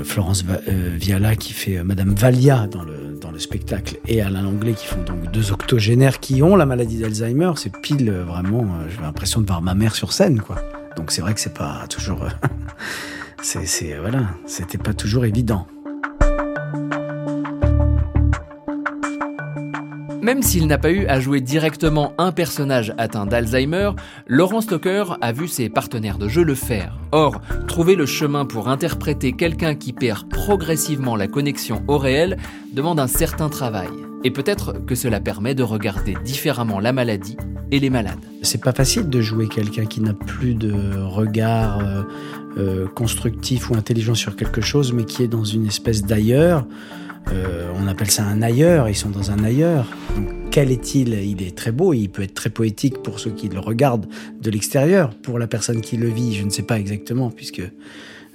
Florence 0.04 0.44
Viala, 0.66 1.34
qui 1.36 1.52
fait 1.52 1.82
Madame 1.82 2.14
Valia 2.14 2.66
dans 2.66 2.82
le 2.82 3.10
dans 3.20 3.30
le 3.30 3.38
spectacle 3.38 3.98
et 4.08 4.22
Alain 4.22 4.42
Langlais 4.42 4.72
qui 4.72 4.86
font 4.86 5.02
donc 5.02 5.30
deux 5.30 5.52
octogénaires 5.52 6.18
qui 6.20 6.42
ont 6.42 6.56
la 6.56 6.66
maladie 6.66 6.98
d'Alzheimer, 6.98 7.52
c'est 7.56 7.76
pile 7.80 8.08
euh, 8.08 8.24
vraiment, 8.24 8.62
euh, 8.62 8.88
j'ai 8.88 9.00
l'impression 9.02 9.40
de 9.40 9.46
voir 9.46 9.62
ma 9.62 9.74
mère 9.74 9.94
sur 9.94 10.12
scène, 10.12 10.40
quoi. 10.40 10.56
Donc 10.96 11.12
c'est 11.12 11.20
vrai 11.20 11.34
que 11.34 11.40
c'est 11.40 11.54
pas 11.54 11.86
toujours, 11.88 12.22
euh, 12.24 12.28
c'est, 13.42 13.96
voilà, 13.98 14.30
c'était 14.46 14.78
pas 14.78 14.94
toujours 14.94 15.24
évident. 15.24 15.66
Même 20.30 20.44
s'il 20.44 20.68
n'a 20.68 20.78
pas 20.78 20.92
eu 20.92 21.06
à 21.06 21.18
jouer 21.18 21.40
directement 21.40 22.12
un 22.16 22.30
personnage 22.30 22.94
atteint 22.98 23.26
d'Alzheimer, 23.26 23.90
Laurent 24.28 24.60
Stoker 24.60 25.16
a 25.20 25.32
vu 25.32 25.48
ses 25.48 25.68
partenaires 25.68 26.18
de 26.18 26.28
jeu 26.28 26.44
le 26.44 26.54
faire. 26.54 27.00
Or, 27.10 27.40
trouver 27.66 27.96
le 27.96 28.06
chemin 28.06 28.44
pour 28.44 28.68
interpréter 28.68 29.32
quelqu'un 29.32 29.74
qui 29.74 29.92
perd 29.92 30.28
progressivement 30.28 31.16
la 31.16 31.26
connexion 31.26 31.82
au 31.88 31.98
réel 31.98 32.36
demande 32.72 33.00
un 33.00 33.08
certain 33.08 33.48
travail. 33.48 33.88
Et 34.22 34.30
peut-être 34.30 34.74
que 34.86 34.94
cela 34.94 35.18
permet 35.18 35.56
de 35.56 35.64
regarder 35.64 36.14
différemment 36.24 36.78
la 36.78 36.92
maladie 36.92 37.36
et 37.72 37.80
les 37.80 37.90
malades. 37.90 38.20
C'est 38.42 38.62
pas 38.62 38.72
facile 38.72 39.08
de 39.08 39.20
jouer 39.20 39.48
quelqu'un 39.48 39.86
qui 39.86 40.00
n'a 40.00 40.14
plus 40.14 40.54
de 40.54 40.96
regard 40.96 41.80
euh, 41.80 42.02
euh, 42.56 42.86
constructif 42.86 43.68
ou 43.68 43.74
intelligent 43.74 44.14
sur 44.14 44.36
quelque 44.36 44.60
chose, 44.60 44.92
mais 44.92 45.06
qui 45.06 45.24
est 45.24 45.28
dans 45.28 45.44
une 45.44 45.66
espèce 45.66 46.04
d'ailleurs. 46.04 46.68
Euh, 47.32 47.70
on 47.76 47.86
appelle 47.86 48.10
ça 48.10 48.24
un 48.24 48.42
ailleurs, 48.42 48.88
ils 48.88 48.96
sont 48.96 49.10
dans 49.10 49.30
un 49.30 49.44
ailleurs. 49.44 49.86
quel 50.50 50.72
est-il? 50.72 51.14
Il 51.14 51.42
est 51.42 51.56
très 51.56 51.72
beau, 51.72 51.92
il 51.92 52.08
peut 52.08 52.22
être 52.22 52.34
très 52.34 52.50
poétique 52.50 53.02
pour 53.02 53.20
ceux 53.20 53.30
qui 53.30 53.48
le 53.48 53.60
regardent 53.60 54.06
de 54.40 54.50
l'extérieur. 54.50 55.14
Pour 55.14 55.38
la 55.38 55.46
personne 55.46 55.80
qui 55.80 55.96
le 55.96 56.08
vit, 56.08 56.34
je 56.34 56.44
ne 56.44 56.50
sais 56.50 56.62
pas 56.62 56.78
exactement, 56.78 57.30
puisque 57.30 57.62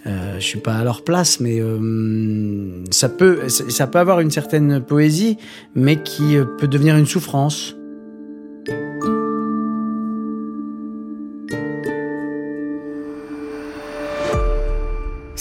euh, 0.08 0.36
je 0.36 0.46
suis 0.46 0.60
pas 0.60 0.76
à 0.76 0.84
leur 0.84 1.04
place, 1.04 1.40
mais 1.40 1.60
euh, 1.60 2.84
ça 2.92 3.10
peut, 3.10 3.50
ça 3.50 3.88
peut 3.88 4.00
avoir 4.00 4.20
une 4.20 4.30
certaine 4.30 4.82
poésie, 4.82 5.38
mais 5.74 6.02
qui 6.04 6.38
euh, 6.38 6.46
peut 6.46 6.68
devenir 6.68 6.96
une 6.96 7.08
souffrance. 7.08 7.76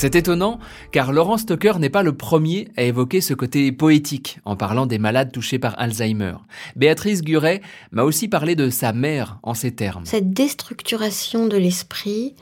C'est 0.05 0.17
étonnant, 0.17 0.59
car 0.93 1.13
Laurent 1.13 1.39
Stoker 1.39 1.79
n'est 1.79 1.89
pas 1.89 2.03
le 2.03 2.15
premier 2.15 2.69
à 2.77 2.83
évoquer 2.83 3.23
ce 3.23 3.33
côté 3.33 3.73
poétique 3.73 4.39
en 4.45 4.55
parlant 4.55 4.85
des 4.85 4.99
malades 4.99 5.33
touchés 5.33 5.59
par 5.59 5.81
Alzheimer. 5.81 6.35
Béatrice 6.77 7.23
Guret 7.23 7.63
m'a 7.91 8.03
aussi 8.03 8.29
parlé 8.29 8.55
de 8.55 8.69
sa 8.69 8.93
mère 8.93 9.39
en 9.43 9.55
ces 9.55 9.71
termes. 9.75 10.05
Cette 10.05 10.35
déstructuration 10.35 11.47
de 11.47 11.57
l'esprit, 11.57 12.35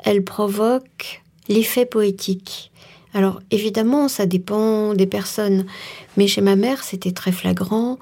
elle 0.00 0.24
provoque 0.24 1.22
l'effet 1.48 1.86
poétique. 1.86 2.70
Alors 3.14 3.40
évidemment, 3.50 4.08
ça 4.08 4.26
dépend 4.26 4.92
des 4.92 5.06
personnes, 5.06 5.64
mais 6.18 6.26
chez 6.26 6.42
ma 6.42 6.54
mère, 6.54 6.84
c'était 6.84 7.12
très 7.12 7.32
flagrant. 7.32 7.98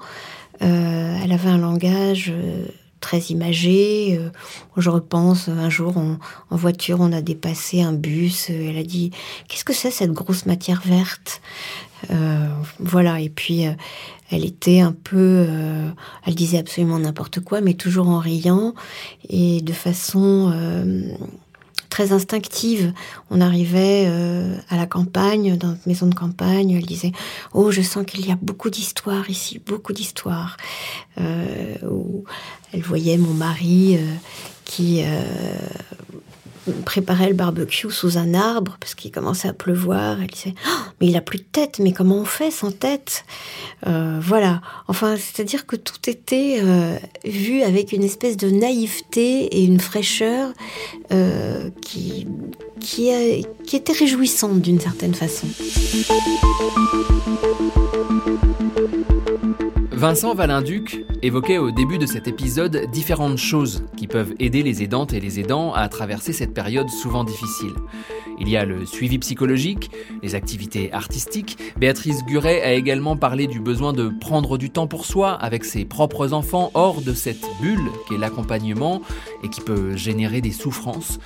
Euh, 0.61 1.17
elle 1.23 1.31
avait 1.31 1.47
un 1.47 1.59
langage 1.59 2.33
euh, 2.35 2.65
très 2.99 3.19
imagé. 3.19 4.17
Euh, 4.17 4.29
je 4.77 4.89
repense, 4.89 5.49
un 5.49 5.69
jour, 5.69 5.97
en 5.97 6.17
voiture, 6.55 6.97
on 6.99 7.11
a 7.11 7.21
dépassé 7.21 7.81
un 7.81 7.93
bus. 7.93 8.49
elle 8.49 8.77
a 8.77 8.83
dit 8.83 9.11
Qu'est-ce 9.47 9.65
que 9.65 9.73
c'est 9.73 9.91
cette 9.91 10.11
grosse 10.11 10.45
matière 10.45 10.81
verte 10.85 11.41
Voilà, 12.79 13.19
et 13.19 13.29
puis 13.29 13.65
elle 14.31 14.45
était 14.45 14.79
un 14.79 14.93
peu. 14.93 15.47
elle 16.25 16.35
disait 16.35 16.59
absolument 16.59 16.99
n'importe 16.99 17.39
quoi, 17.41 17.61
mais 17.61 17.73
toujours 17.73 18.09
en 18.09 18.19
riant 18.19 18.73
et 19.29 19.61
de 19.61 19.73
façon 19.73 20.53
instinctive. 21.99 22.93
On 23.29 23.41
arrivait 23.41 24.05
euh, 24.07 24.55
à 24.69 24.77
la 24.77 24.85
campagne, 24.85 25.57
dans 25.57 25.69
notre 25.69 25.87
maison 25.87 26.07
de 26.07 26.15
campagne, 26.15 26.71
elle 26.71 26.85
disait 26.85 27.11
Oh, 27.53 27.71
je 27.71 27.81
sens 27.81 28.05
qu'il 28.05 28.25
y 28.25 28.31
a 28.31 28.37
beaucoup 28.41 28.69
d'histoires 28.69 29.29
ici, 29.29 29.61
beaucoup 29.65 29.93
d'histoires. 29.93 30.57
Euh, 31.19 31.75
elle 32.73 32.81
voyait 32.81 33.17
mon 33.17 33.33
mari 33.33 33.97
euh, 33.97 34.15
préparait 36.85 37.29
le 37.29 37.35
barbecue 37.35 37.91
sous 37.91 38.17
un 38.17 38.33
arbre 38.33 38.77
parce 38.79 38.95
qu'il 38.95 39.11
commençait 39.11 39.47
à 39.47 39.53
pleuvoir. 39.53 40.21
Elle 40.21 40.27
disait 40.27 40.53
oh, 40.67 40.79
Mais 41.01 41.07
il 41.07 41.17
a 41.17 41.21
plus 41.21 41.39
de 41.39 41.43
tête, 41.43 41.79
mais 41.79 41.91
comment 41.91 42.17
on 42.17 42.25
fait 42.25 42.51
sans 42.51 42.71
tête? 42.71 43.25
Euh, 43.87 44.19
Voilà. 44.21 44.61
Enfin, 44.87 45.15
c'est-à-dire 45.17 45.65
que 45.65 45.75
tout 45.75 46.09
était 46.09 46.59
euh, 46.61 46.97
vu 47.25 47.61
avec 47.61 47.91
une 47.91 48.03
espèce 48.03 48.37
de 48.37 48.49
naïveté 48.49 49.45
et 49.45 49.63
une 49.63 49.79
fraîcheur 49.79 50.51
euh, 51.11 51.69
qui 51.81 52.27
était 53.73 53.93
réjouissante 53.93 54.61
d'une 54.61 54.79
certaine 54.79 55.13
façon. 55.13 55.47
Vincent 59.99 60.33
Valinduc 60.33 61.03
évoquait 61.23 61.57
au 61.57 61.71
début 61.71 61.97
de 61.97 62.05
cet 62.05 62.29
épisode 62.29 62.89
différentes 62.89 63.37
choses 63.37 63.83
qui 63.97 64.07
peuvent 64.07 64.33
aider 64.39 64.63
les 64.63 64.81
aidantes 64.81 65.11
et 65.11 65.19
les 65.19 65.41
aidants 65.41 65.73
à 65.73 65.89
traverser 65.89 66.31
cette 66.31 66.53
période 66.53 66.89
souvent 66.89 67.25
difficile. 67.25 67.73
Il 68.39 68.47
y 68.47 68.55
a 68.55 68.63
le 68.63 68.85
suivi 68.85 69.19
psychologique, 69.19 69.91
les 70.23 70.35
activités 70.35 70.89
artistiques. 70.93 71.57
Béatrice 71.77 72.23
Guret 72.23 72.61
a 72.61 72.71
également 72.75 73.17
parlé 73.17 73.45
du 73.45 73.59
besoin 73.59 73.91
de 73.91 74.07
prendre 74.07 74.57
du 74.57 74.69
temps 74.69 74.87
pour 74.87 75.05
soi 75.05 75.33
avec 75.33 75.65
ses 75.65 75.83
propres 75.83 76.31
enfants 76.31 76.71
hors 76.75 77.01
de 77.01 77.13
cette 77.13 77.45
bulle 77.61 77.91
qu'est 78.07 78.17
l'accompagnement 78.17 79.01
et 79.43 79.49
qui 79.49 79.59
peut 79.59 79.97
générer 79.97 80.39
des 80.39 80.53
souffrances. 80.53 81.19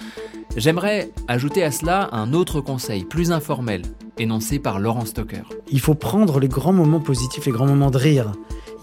J'aimerais 0.55 1.11
ajouter 1.27 1.63
à 1.63 1.71
cela 1.71 2.09
un 2.11 2.31
autre 2.33 2.61
conseil 2.61 3.05
plus 3.05 3.31
informel, 3.31 3.81
énoncé 4.19 4.59
par 4.59 4.79
Laurent 4.79 5.05
Stoker. 5.05 5.49
Il 5.71 5.79
faut 5.79 5.95
prendre 5.95 6.39
les 6.39 6.47
grands 6.47 6.73
moments 6.73 6.99
positifs, 6.99 7.47
les 7.47 7.51
grands 7.51 7.65
moments 7.65 7.89
de 7.89 7.97
rire. 7.97 8.33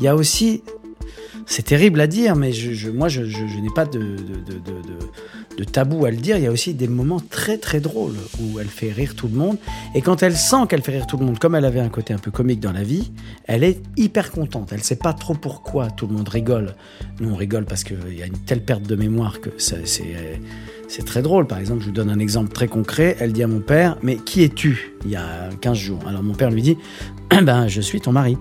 Il 0.01 0.05
y 0.05 0.09
a 0.09 0.17
aussi, 0.17 0.65
c'est 1.47 1.65
terrible 1.65 2.01
à 2.01 2.07
dire, 2.07 2.37
mais 2.37 2.53
moi 2.95 3.09
je, 3.09 3.23
n'ai 3.23 3.71
pas 3.75 3.85
de, 3.85 4.17
tabou 5.73 6.05
à 6.05 6.11
le 6.11 6.17
dire. 6.17 6.37
Il 6.37 6.45
y 6.45 6.47
a 6.47 6.53
aussi 6.53 6.75
des 6.75 6.89
moments 6.89 7.21
très 7.21 7.59
très 7.59 7.81
drôles 7.81 8.17
où 8.41 8.61
elle 8.61 8.69
fait 8.69 8.93
rire 8.93 9.15
tout 9.15 9.29
le 9.29 9.35
monde. 9.35 9.57
Et 9.95 10.03
quand 10.03 10.23
elle 10.23 10.37
sent 10.37 10.67
qu'elle 10.69 10.83
fait 10.83 10.93
rire 10.93 11.07
tout 11.07 11.17
le 11.17 11.25
monde, 11.25 11.39
comme 11.39 11.55
elle 11.55 11.65
avait 11.65 11.81
un 11.81 11.89
côté 11.89 12.15
un 12.15 12.19
peu 12.19 12.31
comique 12.31 12.61
dans 12.61 12.73
la 12.73 12.83
vie, 12.83 13.11
elle 13.45 13.65
est 13.65 13.81
hyper 13.97 14.31
contente. 14.31 14.73
Elle 14.73 14.83
sait 14.83 14.97
pas 14.97 15.13
trop 15.13 15.35
pourquoi 15.35 15.91
tout 15.91 16.07
le 16.07 16.15
monde 16.15 16.29
rigole. 16.29 16.75
Nous 17.21 17.31
on 17.31 17.37
rigole 17.37 17.65
parce 17.65 17.85
qu'il 17.85 18.17
y 18.17 18.23
a 18.23 18.27
une 18.27 18.39
telle 18.39 18.63
perte 18.65 18.83
de 18.83 18.97
mémoire 18.97 19.41
que 19.41 19.51
c'est 19.59 19.87
c'est 20.91 21.05
très 21.05 21.23
drôle. 21.23 21.47
Par 21.47 21.59
exemple, 21.59 21.83
je 21.83 21.87
vous 21.87 21.93
donne 21.93 22.11
un 22.11 22.19
exemple 22.19 22.53
très 22.53 22.67
concret. 22.67 23.17
Elle 23.21 23.33
dit 23.33 23.45
à 23.45 23.47
mon 23.47 23.61
père, 23.61 23.97
mais 24.03 24.17
qui 24.17 24.43
es-tu? 24.43 24.93
Il 25.05 25.13
y 25.13 25.17
a 25.17 25.49
15 25.61 25.79
jours. 25.79 26.01
Alors 26.07 26.25
mon 26.25 26.35
père 26.35 26.51
lui 26.51 26.63
dit, 26.63 26.77
ben 27.43 27.69
je 27.69 27.81
suis 27.81 28.01
ton 28.01 28.11
mari. 28.11 28.37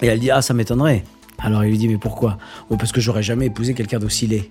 Et 0.00 0.06
elle 0.06 0.20
dit 0.20 0.30
Ah, 0.30 0.40
ça 0.40 0.54
m'étonnerait. 0.54 1.04
Alors 1.38 1.64
il 1.64 1.70
lui 1.70 1.78
dit 1.78 1.88
Mais 1.88 1.98
pourquoi? 1.98 2.38
Oh, 2.70 2.76
Parce 2.76 2.92
que 2.92 3.00
j'aurais 3.00 3.22
jamais 3.22 3.46
épousé 3.46 3.74
quelqu'un 3.74 3.98
d'aussi 3.98 4.26
laid. 4.26 4.50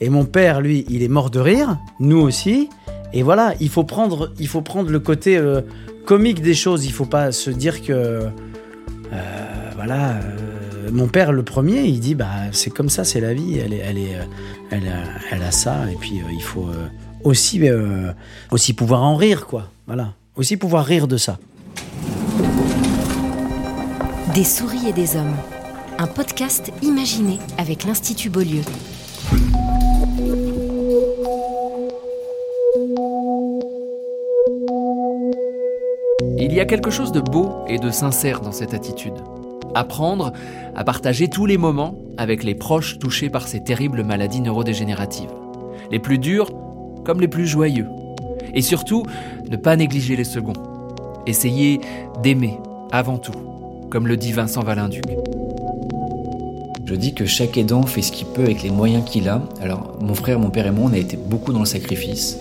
Et 0.00 0.08
mon 0.08 0.24
père, 0.24 0.60
lui, 0.60 0.86
il 0.88 1.02
est 1.02 1.08
mort 1.08 1.30
de 1.30 1.40
rire, 1.40 1.78
nous 1.98 2.18
aussi. 2.18 2.68
Et 3.12 3.22
voilà, 3.22 3.54
il 3.60 3.68
faut 3.68 3.84
prendre, 3.84 4.32
il 4.38 4.48
faut 4.48 4.62
prendre 4.62 4.90
le 4.90 5.00
côté 5.00 5.36
euh, 5.36 5.60
comique 6.06 6.40
des 6.40 6.54
choses. 6.54 6.86
Il 6.86 6.92
faut 6.92 7.06
pas 7.06 7.32
se 7.32 7.50
dire 7.50 7.82
que. 7.82 7.92
Euh, 7.92 8.30
voilà. 9.76 10.12
Euh, 10.12 10.90
mon 10.92 11.06
père, 11.06 11.32
le 11.32 11.42
premier, 11.42 11.82
il 11.82 12.00
dit 12.00 12.14
Bah, 12.14 12.28
c'est 12.52 12.70
comme 12.70 12.88
ça, 12.88 13.04
c'est 13.04 13.20
la 13.20 13.34
vie. 13.34 13.58
Elle, 13.58 13.72
est, 13.72 13.78
elle, 13.78 13.98
est, 13.98 14.14
a, 14.16 15.04
elle 15.30 15.42
a 15.42 15.50
ça. 15.50 15.90
Et 15.90 15.96
puis, 15.96 16.20
il 16.32 16.42
faut 16.42 16.68
aussi, 17.24 17.62
aussi 18.50 18.72
pouvoir 18.72 19.02
en 19.02 19.16
rire, 19.16 19.46
quoi. 19.46 19.70
Voilà. 19.86 20.14
Aussi 20.36 20.56
pouvoir 20.56 20.84
rire 20.84 21.06
de 21.06 21.16
ça. 21.16 21.38
Des 24.34 24.44
souris 24.44 24.88
et 24.88 24.92
des 24.92 25.16
hommes. 25.16 25.36
Un 26.02 26.06
podcast 26.06 26.72
imaginé 26.80 27.38
avec 27.58 27.84
l'Institut 27.84 28.30
Beaulieu. 28.30 28.62
Il 36.38 36.54
y 36.54 36.58
a 36.58 36.64
quelque 36.64 36.88
chose 36.90 37.12
de 37.12 37.20
beau 37.20 37.50
et 37.68 37.78
de 37.78 37.90
sincère 37.90 38.40
dans 38.40 38.50
cette 38.50 38.72
attitude. 38.72 39.12
Apprendre 39.74 40.32
à 40.74 40.84
partager 40.84 41.28
tous 41.28 41.44
les 41.44 41.58
moments 41.58 41.98
avec 42.16 42.44
les 42.44 42.54
proches 42.54 42.98
touchés 42.98 43.28
par 43.28 43.46
ces 43.46 43.62
terribles 43.62 44.02
maladies 44.02 44.40
neurodégénératives. 44.40 45.34
Les 45.90 45.98
plus 45.98 46.16
durs 46.16 46.50
comme 47.04 47.20
les 47.20 47.28
plus 47.28 47.46
joyeux. 47.46 47.88
Et 48.54 48.62
surtout, 48.62 49.02
ne 49.50 49.56
pas 49.58 49.76
négliger 49.76 50.16
les 50.16 50.24
seconds. 50.24 50.54
Essayer 51.26 51.78
d'aimer 52.22 52.58
avant 52.90 53.18
tout 53.18 53.34
comme 53.90 54.06
le 54.06 54.16
dit 54.16 54.32
Vincent 54.32 54.62
Valinduc. 54.62 55.02
Je 56.90 56.96
dis 56.96 57.14
que 57.14 57.24
chaque 57.24 57.56
aidant 57.56 57.84
fait 57.84 58.02
ce 58.02 58.10
qu'il 58.10 58.26
peut 58.26 58.42
avec 58.42 58.64
les 58.64 58.70
moyens 58.70 59.04
qu'il 59.08 59.28
a. 59.28 59.40
Alors, 59.62 59.96
mon 60.00 60.14
frère, 60.14 60.40
mon 60.40 60.50
père 60.50 60.66
et 60.66 60.72
moi, 60.72 60.90
on 60.90 60.92
a 60.92 60.98
été 60.98 61.16
beaucoup 61.16 61.52
dans 61.52 61.60
le 61.60 61.64
sacrifice, 61.64 62.36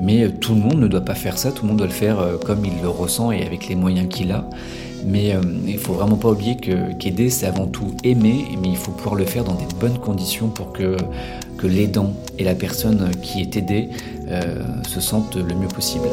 mais 0.00 0.22
euh, 0.22 0.30
tout 0.30 0.54
le 0.54 0.60
monde 0.62 0.80
ne 0.80 0.88
doit 0.88 1.02
pas 1.02 1.14
faire 1.14 1.36
ça, 1.36 1.52
tout 1.52 1.64
le 1.64 1.68
monde 1.68 1.76
doit 1.76 1.86
le 1.86 1.92
faire 1.92 2.18
euh, 2.18 2.38
comme 2.38 2.64
il 2.64 2.80
le 2.80 2.88
ressent 2.88 3.30
et 3.30 3.44
avec 3.44 3.68
les 3.68 3.74
moyens 3.74 4.08
qu'il 4.08 4.32
a. 4.32 4.48
Mais 5.04 5.34
euh, 5.34 5.42
il 5.66 5.76
faut 5.76 5.92
vraiment 5.92 6.16
pas 6.16 6.30
oublier 6.30 6.56
qu'aider, 6.56 7.28
c'est 7.28 7.44
avant 7.44 7.66
tout 7.66 7.94
aimer, 8.02 8.46
mais 8.62 8.68
il 8.68 8.76
faut 8.78 8.92
pouvoir 8.92 9.16
le 9.16 9.26
faire 9.26 9.44
dans 9.44 9.52
des 9.52 9.66
bonnes 9.78 9.98
conditions 9.98 10.48
pour 10.48 10.72
que, 10.72 10.96
que 11.58 11.66
l'aidant 11.66 12.14
et 12.38 12.44
la 12.44 12.54
personne 12.54 13.10
qui 13.20 13.42
est 13.42 13.54
aidée 13.58 13.90
se 14.88 15.00
sentent 15.00 15.36
le 15.36 15.54
mieux 15.54 15.68
possible. 15.68 16.08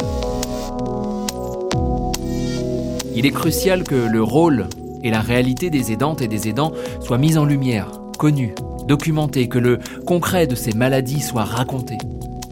Il 3.16 3.26
est 3.26 3.32
crucial 3.32 3.84
que 3.84 3.96
le 3.96 4.22
rôle 4.22 4.68
et 5.04 5.10
la 5.12 5.22
réalité 5.22 5.70
des 5.70 5.92
aidantes 5.92 6.22
et 6.22 6.28
des 6.28 6.48
aidants 6.48 6.72
soient 7.00 7.18
mis 7.18 7.38
en 7.38 7.46
lumière, 7.46 8.02
connus, 8.18 8.54
documentés, 8.88 9.48
que 9.48 9.60
le 9.60 9.80
concret 10.06 10.48
de 10.48 10.56
ces 10.56 10.74
maladies 10.74 11.22
soit 11.22 11.44
raconté. 11.44 11.98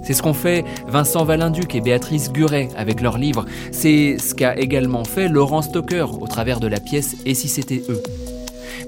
C'est 0.04 0.14
ce 0.14 0.22
qu'ont 0.22 0.34
fait 0.34 0.64
Vincent 0.88 1.26
Valinduc 1.26 1.74
et 1.74 1.82
Béatrice 1.82 2.32
Guret 2.32 2.70
avec 2.78 3.02
leur 3.02 3.18
livre. 3.18 3.46
C'est 3.72 4.18
ce 4.20 4.36
qu'a 4.36 4.56
également 4.56 5.04
fait 5.04 5.28
Laurent 5.28 5.64
Stoker 5.64 6.22
au 6.22 6.28
travers 6.28 6.60
de 6.60 6.68
la 6.68 6.80
pièce 6.80 7.16
Et 7.26 7.34
si 7.34 7.48
c'était 7.48 7.82
eux? 7.90 8.04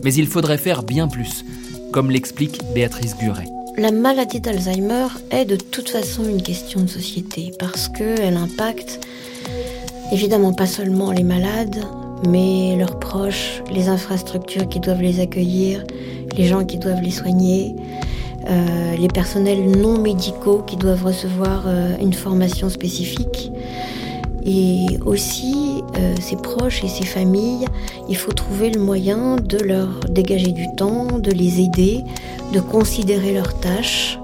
Mais 0.04 0.14
il 0.14 0.28
faudrait 0.28 0.60
faire 0.60 0.84
bien 0.84 1.08
plus, 1.08 1.44
comme 1.92 2.12
l'explique 2.12 2.62
Béatrice 2.76 3.18
Guret. 3.18 3.48
La 3.78 3.92
maladie 3.92 4.42
d'Alzheimer 4.42 5.08
est 5.32 5.46
de 5.46 5.56
toute 5.56 5.90
façon 5.90 6.24
une 6.24 6.44
question 6.44 6.82
de 6.82 6.88
société 6.88 7.52
parce 7.58 7.90
qu'elle 7.90 8.38
impacte 8.38 9.00
évidemment 10.12 10.54
pas 10.54 10.68
seulement 10.68 11.12
les 11.12 11.24
malades, 11.24 11.84
mais 12.28 12.76
leurs 12.78 13.00
proches, 13.00 13.62
les 13.72 13.90
infrastructures 13.90 14.68
qui 14.68 14.80
doivent 14.80 15.02
les 15.02 15.20
accueillir, 15.20 15.84
les 16.36 16.46
gens 16.46 16.66
qui 16.66 16.78
doivent 16.78 17.02
les 17.02 17.12
soigner, 17.12 17.76
euh, 18.50 18.96
les 18.96 19.08
personnels 19.10 19.72
non 19.72 19.98
médicaux 19.98 20.64
qui 20.66 20.78
doivent 20.78 21.04
recevoir 21.04 21.64
euh, 21.68 21.98
une 22.00 22.14
formation 22.14 22.70
spécifique. 22.70 23.52
Et 24.46 24.86
aussi, 25.06 25.84
euh, 25.98 26.16
ses 26.22 26.38
proches 26.38 26.82
et 26.84 26.88
ses 26.88 27.06
familles, 27.06 27.66
il 28.08 28.16
faut 28.16 28.32
trouver 28.32 28.70
le 28.70 28.80
moyen 28.80 29.36
de 29.36 29.58
leur 29.58 30.00
dégager 30.10 30.54
du 30.54 30.68
temps, 30.78 31.20
de 31.20 31.32
les 31.32 31.60
aider, 31.60 32.06
de 32.54 32.62
considérer 32.62 33.34
leurs 33.34 33.60
tâches, 33.60 34.18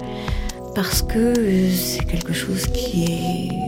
parce 0.75 1.01
que 1.01 1.33
c'est 1.69 2.05
quelque 2.05 2.31
chose 2.31 2.67
qui 2.67 3.03
est, 3.03 3.62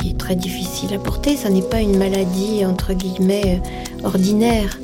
qui 0.00 0.10
est 0.10 0.18
très 0.18 0.36
difficile 0.36 0.94
à 0.94 0.98
porter. 0.98 1.36
Ça 1.36 1.50
n'est 1.50 1.62
pas 1.62 1.80
une 1.80 1.98
maladie, 1.98 2.64
entre 2.64 2.92
guillemets, 2.92 3.60
ordinaire. 4.04 4.78